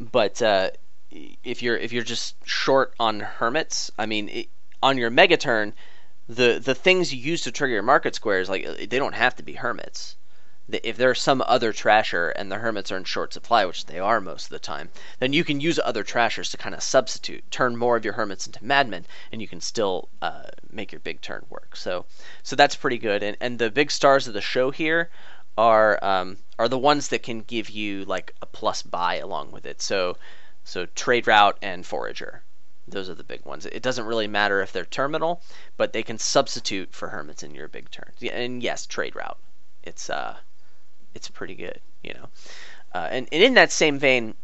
But 0.00 0.40
uh, 0.40 0.70
if 1.42 1.62
you're 1.62 1.76
if 1.76 1.92
you're 1.92 2.02
just 2.02 2.36
short 2.46 2.94
on 2.98 3.20
hermits, 3.20 3.90
I 3.98 4.06
mean, 4.06 4.28
it, 4.28 4.48
on 4.82 4.98
your 4.98 5.10
mega 5.10 5.36
turn, 5.36 5.74
the 6.28 6.58
the 6.58 6.74
things 6.74 7.12
you 7.12 7.20
use 7.20 7.42
to 7.42 7.52
trigger 7.52 7.74
your 7.74 7.82
market 7.82 8.14
squares, 8.14 8.48
like 8.48 8.64
they 8.64 8.98
don't 8.98 9.14
have 9.14 9.36
to 9.36 9.42
be 9.42 9.54
hermits 9.54 10.16
if 10.68 10.96
there's 10.96 11.20
some 11.20 11.42
other 11.46 11.74
trasher 11.74 12.32
and 12.34 12.50
the 12.50 12.56
hermits 12.56 12.90
are 12.90 12.96
in 12.96 13.04
short 13.04 13.34
supply, 13.34 13.66
which 13.66 13.84
they 13.84 13.98
are 13.98 14.18
most 14.18 14.44
of 14.44 14.50
the 14.50 14.58
time, 14.58 14.88
then 15.18 15.34
you 15.34 15.44
can 15.44 15.60
use 15.60 15.78
other 15.78 16.02
trashers 16.02 16.50
to 16.50 16.56
kind 16.56 16.74
of 16.74 16.82
substitute, 16.82 17.44
turn 17.50 17.76
more 17.76 17.96
of 17.96 18.04
your 18.04 18.14
hermits 18.14 18.46
into 18.46 18.64
madmen, 18.64 19.04
and 19.30 19.42
you 19.42 19.48
can 19.48 19.60
still 19.60 20.08
uh, 20.22 20.44
make 20.70 20.90
your 20.90 21.00
big 21.00 21.20
turn 21.20 21.44
work. 21.50 21.76
So, 21.76 22.06
so 22.42 22.56
that's 22.56 22.76
pretty 22.76 22.96
good. 22.96 23.22
And 23.22 23.36
and 23.40 23.58
the 23.58 23.70
big 23.70 23.90
stars 23.90 24.26
of 24.26 24.32
the 24.32 24.40
show 24.40 24.70
here 24.70 25.10
are 25.56 26.02
um, 26.02 26.38
are 26.58 26.68
the 26.68 26.78
ones 26.78 27.08
that 27.08 27.22
can 27.22 27.40
give 27.40 27.70
you 27.70 28.04
like 28.04 28.34
a 28.42 28.46
plus 28.46 28.82
buy 28.82 29.16
along 29.16 29.50
with 29.52 29.66
it. 29.66 29.82
So, 29.82 30.16
so 30.64 30.86
trade 30.86 31.26
route 31.26 31.58
and 31.62 31.86
forager. 31.86 32.42
Those 32.86 33.08
are 33.08 33.14
the 33.14 33.24
big 33.24 33.44
ones. 33.46 33.64
It 33.66 33.82
doesn't 33.82 34.04
really 34.04 34.26
matter 34.26 34.60
if 34.60 34.72
they're 34.72 34.84
terminal, 34.84 35.40
but 35.76 35.92
they 35.92 36.02
can 36.02 36.18
substitute 36.18 36.92
for 36.92 37.08
hermits 37.08 37.42
in 37.42 37.54
your 37.54 37.68
big 37.68 37.90
turns. 37.90 38.22
And 38.22 38.62
yes, 38.62 38.86
trade 38.86 39.16
route. 39.16 39.38
It's 39.82 40.10
uh 40.10 40.36
it's 41.14 41.28
pretty 41.28 41.54
good, 41.54 41.80
you 42.02 42.12
know. 42.14 42.28
Uh, 42.94 43.08
and, 43.10 43.28
and 43.32 43.42
in 43.42 43.54
that 43.54 43.72
same 43.72 43.98
vein, 43.98 44.34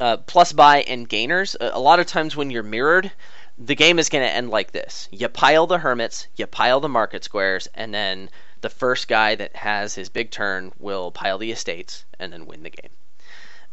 uh, 0.00 0.16
plus 0.18 0.52
buy 0.52 0.82
and 0.82 1.08
gainers, 1.08 1.56
a, 1.60 1.78
lot 1.78 2.00
of 2.00 2.06
times 2.06 2.36
when 2.36 2.50
you're 2.50 2.62
mirrored, 2.62 3.10
the 3.58 3.74
game 3.74 3.98
is 3.98 4.08
going 4.08 4.24
to 4.24 4.30
end 4.30 4.50
like 4.50 4.72
this. 4.72 5.08
You 5.10 5.28
pile 5.28 5.66
the 5.66 5.78
hermits, 5.78 6.26
you 6.36 6.46
pile 6.46 6.80
the 6.80 6.88
market 6.88 7.24
squares, 7.24 7.68
and 7.74 7.92
then 7.92 8.30
the 8.60 8.70
first 8.70 9.08
guy 9.08 9.34
that 9.34 9.56
has 9.56 9.94
his 9.94 10.08
big 10.08 10.30
turn 10.30 10.72
will 10.78 11.10
pile 11.10 11.38
the 11.38 11.52
estates 11.52 12.04
and 12.18 12.32
then 12.32 12.46
win 12.46 12.62
the 12.62 12.70
game. 12.70 12.90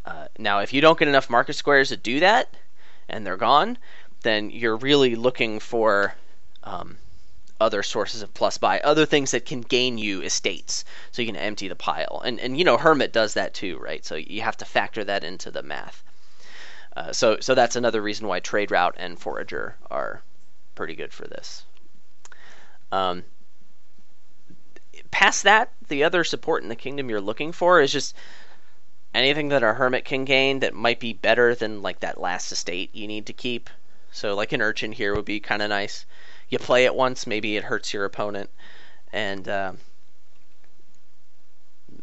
Uh, 0.06 0.28
now, 0.38 0.60
if 0.60 0.74
you 0.74 0.82
don't 0.82 1.00
get 1.00 1.08
enough 1.08 1.30
market 1.30 1.54
squares 1.54 1.90
to 1.90 1.98
do 1.98 2.20
that, 2.20 2.54
and 3.10 3.26
they're 3.26 3.38
gone, 3.38 3.78
then 4.22 4.50
you're 4.50 4.78
really 4.78 5.16
looking 5.16 5.60
for 5.60 6.16
um, 6.64 6.98
other 7.60 7.84
sources 7.84 8.22
of 8.22 8.34
plus 8.34 8.58
buy, 8.58 8.80
other 8.82 9.06
things 9.06 9.32
that 9.32 9.46
can 9.46 9.62
gain 9.62 9.98
you 9.98 10.22
estates, 10.22 10.84
so 11.12 11.22
you 11.22 11.28
can 11.28 11.36
empty 11.36 11.68
the 11.68 11.76
pile. 11.76 12.22
And 12.26 12.40
and 12.40 12.58
you 12.58 12.66
know 12.66 12.78
Hermit 12.78 13.14
does 13.14 13.34
that 13.36 13.54
too, 13.54 13.78
right? 13.78 14.06
So 14.06 14.16
you 14.16 14.42
have 14.42 14.58
to 14.58 14.66
factor 14.66 15.04
that 15.04 15.24
into 15.24 15.52
the 15.52 15.64
math. 15.64 16.04
Uh, 16.96 17.12
so 17.12 17.40
so 17.40 17.56
that's 17.56 17.76
another 17.76 18.02
reason 18.02 18.28
why 18.28 18.40
trade 18.40 18.72
route 18.72 18.96
and 18.98 19.20
forager 19.20 19.76
are 19.90 20.22
pretty 20.76 20.96
good 20.96 21.14
for 21.14 21.28
this. 21.28 21.64
Um, 22.92 23.24
past 25.12 25.44
that, 25.44 25.72
the 25.88 26.04
other 26.04 26.24
support 26.24 26.64
in 26.64 26.70
the 26.70 26.76
kingdom 26.76 27.10
you're 27.10 27.22
looking 27.22 27.52
for 27.52 27.82
is 27.82 27.92
just 27.92 28.16
anything 29.14 29.50
that 29.50 29.64
a 29.64 29.74
hermit 29.74 30.06
can 30.06 30.26
gain 30.26 30.60
that 30.60 30.74
might 30.74 31.00
be 31.00 31.14
better 31.14 31.56
than 31.56 31.82
like 31.82 32.02
that 32.02 32.20
last 32.20 32.52
estate 32.52 32.94
you 32.94 33.08
need 33.08 33.26
to 33.28 33.34
keep. 33.34 33.70
So 34.12 34.36
like 34.36 34.52
an 34.52 34.62
urchin 34.62 34.92
here 34.92 35.16
would 35.16 35.26
be 35.26 35.40
kind 35.40 35.62
of 35.62 35.70
nice 35.70 36.06
you 36.50 36.60
play 36.60 36.86
it 36.86 36.96
once, 36.96 37.26
maybe 37.26 37.58
it 37.58 37.64
hurts 37.64 37.94
your 37.94 38.06
opponent, 38.06 38.50
and 39.12 39.48
uh, 39.48 39.74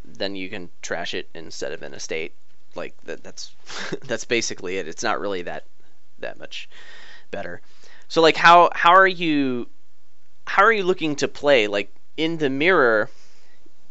then 0.05 0.35
you 0.35 0.49
can 0.49 0.71
trash 0.81 1.15
it 1.15 1.29
instead 1.35 1.73
of 1.73 1.83
an 1.83 1.95
estate. 1.95 2.35
Like 2.75 2.95
that, 3.05 3.23
that's 3.23 3.53
that's 4.03 4.25
basically 4.25 4.79
it. 4.79 4.89
It's 4.89 5.03
not 5.03 5.21
really 5.21 5.43
that 5.43 5.65
that 6.19 6.39
much 6.39 6.69
better. 7.31 7.61
So 8.09 8.21
like 8.21 8.37
how 8.37 8.71
how 8.75 8.93
are 8.93 9.07
you 9.07 9.69
how 10.47 10.63
are 10.65 10.73
you 10.73 10.85
looking 10.85 11.17
to 11.17 11.29
play 11.29 11.67
like 11.67 11.95
in 12.17 12.39
the 12.39 12.51
mirror 12.51 13.11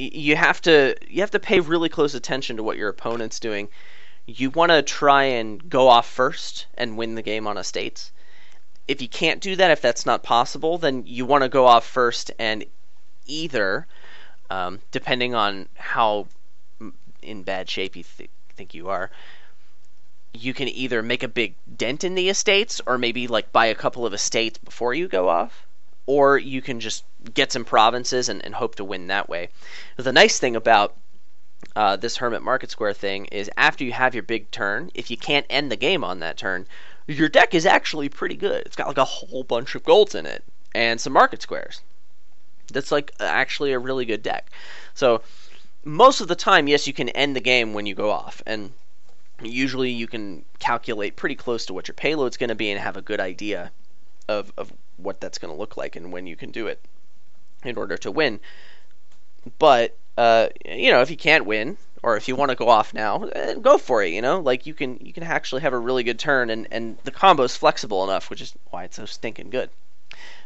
you 0.02 0.36
have 0.36 0.62
to 0.62 0.96
you 1.08 1.22
have 1.22 1.32
to 1.32 1.40
pay 1.40 1.60
really 1.60 1.90
close 1.90 2.16
attention 2.16 2.58
to 2.58 2.64
what 2.64 2.78
your 2.78 2.90
opponent's 2.90 3.40
doing. 3.40 3.70
You 4.26 4.50
want 4.50 4.72
to 4.72 4.82
try 4.82 5.24
and 5.24 5.70
go 5.70 5.88
off 5.88 6.08
first 6.08 6.66
and 6.76 6.98
win 6.98 7.16
the 7.16 7.22
game 7.22 7.48
on 7.48 7.58
a 7.58 7.64
states. 7.64 8.12
If 8.88 9.02
you 9.02 9.08
can't 9.08 9.42
do 9.42 9.56
that, 9.56 9.72
if 9.72 9.82
that's 9.82 10.06
not 10.06 10.24
possible, 10.24 10.78
then 10.78 11.04
you 11.06 11.26
want 11.26 11.44
to 11.44 11.50
go 11.50 11.66
off 11.66 11.86
first 11.86 12.32
and 12.40 12.66
either, 13.26 13.88
um, 14.50 14.80
depending 14.92 15.36
on 15.36 15.70
how 15.76 16.28
in 17.22 17.44
bad 17.44 17.70
shape 17.70 17.96
you 17.96 18.04
th- 18.04 18.30
think 18.56 18.74
you 18.74 18.90
are, 18.90 19.12
you 20.34 20.54
can 20.54 20.68
either 20.68 21.04
make 21.04 21.24
a 21.24 21.28
big 21.28 21.56
dent 21.78 22.04
in 22.04 22.16
the 22.16 22.30
estates 22.30 22.82
or 22.86 22.98
maybe 22.98 23.28
like 23.28 23.52
buy 23.52 23.68
a 23.68 23.76
couple 23.76 24.06
of 24.06 24.14
estates 24.14 24.58
before 24.58 24.94
you 24.94 25.08
go 25.08 25.30
off 25.30 25.68
or 26.08 26.38
you 26.38 26.62
can 26.62 26.80
just 26.80 27.04
get 27.34 27.52
some 27.52 27.66
provinces 27.66 28.30
and, 28.30 28.44
and 28.44 28.56
hope 28.56 28.76
to 28.76 28.84
win 28.84 29.08
that 29.08 29.30
way. 29.30 29.50
The 29.98 30.12
nice 30.12 30.40
thing 30.40 30.56
about 30.56 30.96
uh, 31.76 31.96
this 31.96 32.18
Hermit 32.18 32.42
Market 32.42 32.72
Square 32.72 32.94
thing 32.94 33.26
is 33.26 33.50
after 33.58 33.84
you 33.84 33.92
have 33.92 34.16
your 34.16 34.24
big 34.24 34.50
turn, 34.52 34.92
if 34.94 35.12
you 35.12 35.18
can't 35.18 35.46
end 35.50 35.72
the 35.72 35.76
game 35.76 36.04
on 36.04 36.20
that 36.20 36.38
turn, 36.38 36.68
your 37.08 37.30
deck 37.30 37.54
is 37.54 37.66
actually 37.66 38.10
pretty 38.10 38.36
good. 38.36 38.64
It's 38.66 38.76
got 38.76 38.88
like 38.88 38.98
a 38.98 39.06
whole 39.06 39.44
bunch 39.44 39.76
of 39.76 39.84
golds 39.84 40.16
in 40.16 40.26
it 40.26 40.44
and 40.74 41.00
some 41.00 41.14
market 41.14 41.42
squares. 41.42 41.82
That's 42.72 42.92
like 42.92 43.12
actually 43.20 43.74
a 43.74 43.80
really 43.80 44.06
good 44.06 44.24
deck. 44.24 44.50
So 44.94 45.22
most 45.84 46.22
of 46.22 46.28
the 46.28 46.36
time, 46.36 46.68
yes, 46.68 46.88
you 46.88 46.94
can 46.94 47.10
end 47.10 47.36
the 47.36 47.42
game 47.42 47.74
when 47.74 47.86
you 47.86 47.96
go 47.96 48.12
off, 48.12 48.42
and 48.46 48.72
usually 49.42 49.90
you 49.90 50.08
can 50.08 50.46
calculate 50.60 51.16
pretty 51.16 51.36
close 51.36 51.66
to 51.66 51.74
what 51.74 51.88
your 51.88 51.96
payload's 51.96 52.38
going 52.38 52.50
to 52.50 52.56
be 52.56 52.72
and 52.72 52.80
have 52.80 52.98
a 52.98 53.02
good 53.02 53.20
idea 53.20 53.72
of, 54.30 54.54
of 54.58 54.72
what 54.98 55.20
that's 55.20 55.38
going 55.38 55.54
to 55.54 55.60
look 55.60 55.78
like 55.78 55.96
and 55.96 56.12
when 56.12 56.28
you 56.28 56.36
can 56.36 56.52
do 56.52 56.68
it 56.68 56.80
in 57.64 57.78
order 57.78 57.98
to 57.98 58.12
win. 58.12 58.40
But 59.60 59.98
uh, 60.18 60.50
you 60.66 60.92
know, 60.92 61.02
if 61.02 61.10
you 61.10 61.18
can't 61.18 61.46
win 61.46 61.78
or 62.04 62.18
if 62.18 62.28
you 62.28 62.36
want 62.36 62.50
to 62.50 62.56
go 62.56 62.70
off 62.70 62.94
now, 62.94 63.30
go 63.62 63.78
for 63.78 64.04
it. 64.04 64.12
You 64.12 64.22
know, 64.22 64.40
like 64.40 64.66
you 64.66 64.74
can 64.74 64.98
you 65.02 65.14
can 65.14 65.24
actually 65.24 65.62
have 65.62 65.74
a 65.74 65.80
really 65.80 66.04
good 66.04 66.20
turn 66.20 66.50
and 66.50 66.68
and 66.72 66.98
the 67.04 67.12
combo's 67.12 67.56
flexible 67.56 68.04
enough, 68.04 68.30
which 68.30 68.42
is 68.42 68.54
why 68.70 68.84
it's 68.84 68.98
so 68.98 69.06
stinking 69.06 69.50
good. 69.50 69.70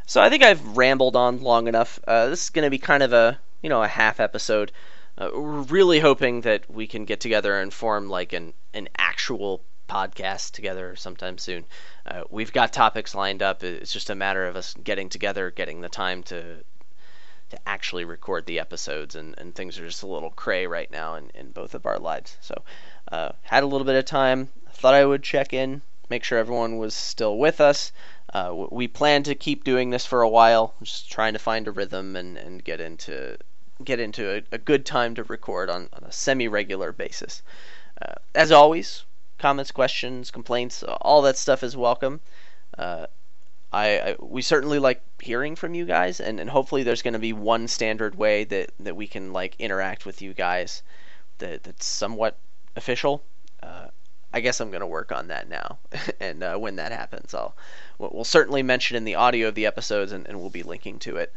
So 0.06 0.22
I 0.22 0.30
think 0.30 0.44
I've 0.44 0.78
rambled 0.78 1.16
on 1.16 1.42
long 1.42 1.68
enough. 1.68 2.00
Uh, 2.08 2.28
this 2.28 2.44
is 2.44 2.50
going 2.52 2.66
to 2.66 2.70
be 2.70 2.78
kind 2.78 3.04
of 3.04 3.14
a 3.14 3.40
you 3.62 3.70
know 3.70 3.84
a 3.84 3.88
half 3.88 4.20
episode. 4.20 4.72
Uh, 5.18 5.30
we're 5.34 5.62
really 5.62 6.00
hoping 6.00 6.42
that 6.42 6.70
we 6.70 6.88
can 6.88 7.06
get 7.06 7.20
together 7.20 7.60
and 7.60 7.74
form 7.74 8.10
like 8.10 8.34
an 8.34 8.54
an 8.74 8.90
actual 8.98 9.62
podcast 9.90 10.52
together 10.52 10.96
sometime 10.96 11.38
soon. 11.38 11.66
Uh, 12.06 12.24
we've 12.30 12.52
got 12.52 12.74
topics 12.74 13.16
lined 13.16 13.42
up. 13.42 13.64
It's 13.64 13.94
just 13.94 14.10
a 14.10 14.16
matter 14.16 14.46
of 14.46 14.56
us 14.56 14.74
getting 14.84 15.10
together, 15.10 15.52
getting 15.52 15.82
the 15.82 15.90
time 15.90 16.24
to 16.24 16.58
to 17.56 17.70
actually 17.70 18.06
record 18.06 18.46
the 18.46 18.60
episodes, 18.60 19.16
and, 19.16 19.36
and 19.38 19.56
things 19.56 19.80
are 19.80 19.88
just 19.88 20.04
a 20.04 20.08
little 20.08 20.30
cray 20.30 20.68
right 20.68 20.92
now 20.92 21.16
in, 21.16 21.32
in 21.34 21.52
both 21.52 21.74
of 21.74 21.86
our 21.86 22.00
lives. 22.00 22.38
So, 22.42 22.64
uh, 23.12 23.32
had 23.44 23.64
a 23.64 23.68
little 23.68 23.86
bit 23.86 23.96
of 23.96 24.06
time. 24.06 24.50
Thought 24.72 24.94
I 24.94 25.06
would 25.06 25.24
check 25.24 25.54
in, 25.54 25.82
make 26.10 26.24
sure 26.24 26.38
everyone 26.38 26.78
was 26.78 26.94
still 26.94 27.38
with 27.38 27.62
us. 27.62 27.92
Uh, 28.34 28.66
we 28.70 28.88
plan 28.88 29.24
to 29.24 29.36
keep 29.36 29.64
doing 29.64 29.90
this 29.90 30.06
for 30.06 30.22
a 30.22 30.30
while, 30.30 30.74
just 30.84 31.10
trying 31.10 31.34
to 31.34 31.40
find 31.40 31.68
a 31.68 31.72
rhythm 31.72 32.16
and, 32.16 32.38
and 32.38 32.64
get 32.64 32.82
into 32.82 33.38
get 33.84 34.00
into 34.00 34.38
a, 34.38 34.42
a 34.54 34.58
good 34.58 34.86
time 34.86 35.16
to 35.16 35.24
record 35.24 35.70
on, 35.70 35.90
on 35.94 36.04
a 36.04 36.12
semi 36.12 36.48
regular 36.48 36.92
basis. 36.92 37.42
Uh, 38.02 38.16
as 38.34 38.52
always, 38.52 39.04
comments, 39.38 39.72
questions, 39.72 40.32
complaints, 40.32 40.84
all 40.84 41.22
that 41.22 41.38
stuff 41.38 41.64
is 41.64 41.78
welcome. 41.78 42.20
Uh, 42.78 43.06
I, 43.76 43.88
I, 44.12 44.16
we 44.20 44.42
certainly 44.42 44.80
like 44.80 45.02
hearing 45.20 45.58
from 45.58 45.76
you 45.76 45.84
guys, 45.84 46.22
and, 46.22 46.40
and 46.40 46.50
hopefully 46.50 46.84
there's 46.84 47.02
going 47.02 47.14
to 47.14 47.20
be 47.20 47.34
one 47.34 47.68
standard 47.68 48.16
way 48.16 48.46
that, 48.46 48.72
that 48.80 48.96
we 48.96 49.06
can 49.06 49.34
like 49.34 49.58
interact 49.60 50.06
with 50.06 50.22
you 50.22 50.34
guys 50.34 50.82
that 51.40 51.64
that's 51.64 51.86
somewhat 51.86 52.38
official. 52.78 53.22
Uh, 53.62 53.88
I 54.32 54.40
guess 54.40 54.62
I'm 54.62 54.72
going 54.72 54.80
to 54.80 54.88
work 54.88 55.12
on 55.12 55.28
that 55.28 55.50
now, 55.50 55.80
and 56.22 56.42
uh, 56.42 56.56
when 56.56 56.78
that 56.78 56.94
happens, 56.94 57.34
I'll 57.34 57.54
we'll 58.00 58.24
certainly 58.24 58.64
mention 58.64 58.96
in 58.96 59.04
the 59.04 59.16
audio 59.16 59.50
of 59.50 59.56
the 59.56 59.66
episodes, 59.66 60.14
and, 60.14 60.26
and 60.26 60.40
we'll 60.40 60.50
be 60.50 60.64
linking 60.64 60.98
to 61.00 61.18
it 61.18 61.34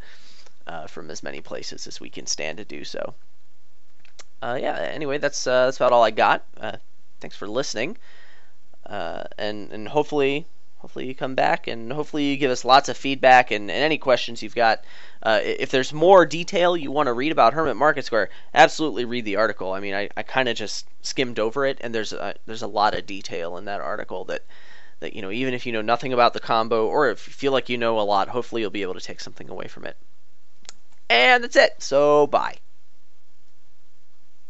uh, 0.69 0.87
from 0.87 1.11
as 1.11 1.25
many 1.25 1.41
places 1.41 1.89
as 1.89 2.01
we 2.01 2.09
can 2.09 2.27
stand 2.27 2.59
to 2.59 2.65
do 2.65 2.85
so. 2.85 3.15
Uh, 4.41 4.57
yeah. 4.61 4.77
Anyway, 4.77 5.19
that's 5.19 5.45
uh, 5.45 5.65
that's 5.65 5.79
about 5.79 5.91
all 5.91 6.05
I 6.05 6.13
got. 6.13 6.45
Uh, 6.57 6.77
thanks 7.19 7.37
for 7.37 7.49
listening, 7.49 7.99
and 8.87 9.73
and 9.73 9.89
hopefully 9.89 10.47
hopefully 10.79 11.07
you 11.07 11.15
come 11.15 11.35
back 11.35 11.67
and 11.67 11.93
hopefully 11.93 12.25
you 12.25 12.37
give 12.37 12.51
us 12.51 12.65
lots 12.65 12.89
of 12.89 12.97
feedback 12.97 13.51
and, 13.51 13.71
and 13.71 13.83
any 13.83 13.99
questions 13.99 14.43
you've 14.43 14.55
got. 14.55 14.85
Uh, 15.23 15.41
if 15.43 15.71
there's 15.71 15.93
more 15.93 16.25
detail 16.25 16.77
you 16.77 16.91
want 16.91 17.09
to 17.09 17.13
read 17.13 17.33
about 17.33 17.53
Hermit 17.53 17.77
Market 17.77 18.05
Square, 18.05 18.31
absolutely 18.55 19.05
read 19.05 19.25
the 19.25 19.37
article. 19.37 19.73
I 19.73 19.81
mean, 19.81 19.95
I, 19.95 20.09
I 20.17 20.23
kind 20.23 20.49
of 20.49 20.57
just 20.57 20.87
skimmed 21.03 21.39
over 21.39 21.67
it, 21.67 21.79
and 21.81 21.95
there's 21.95 22.13
a, 22.13 22.35
there's 22.47 22.63
a 22.63 22.69
lot 22.69 22.95
of 22.95 23.07
detail 23.07 23.57
in 23.57 23.65
that 23.67 23.81
article 23.81 24.25
that 24.27 24.45
that 25.01 25.15
you 25.15 25.23
know 25.23 25.31
even 25.31 25.55
if 25.55 25.65
you 25.65 25.73
know 25.73 25.83
nothing 25.83 26.13
about 26.13 26.33
the 26.33 26.41
combo 26.41 26.87
or 26.87 27.11
if 27.11 27.27
you 27.29 27.33
feel 27.33 27.53
like 27.53 27.69
you 27.69 27.79
know 27.79 28.01
a 28.01 28.03
lot, 28.03 28.29
hopefully 28.29 28.63
you'll 28.63 28.71
be 28.71 28.83
able 28.83 28.95
to 28.95 29.01
take 29.01 29.21
something 29.21 29.49
away 29.49 29.69
from 29.69 29.85
it. 29.85 29.97
And 31.11 31.45
that's 31.45 31.57
it. 31.57 31.75
So 31.79 32.27
bye. 32.27 32.59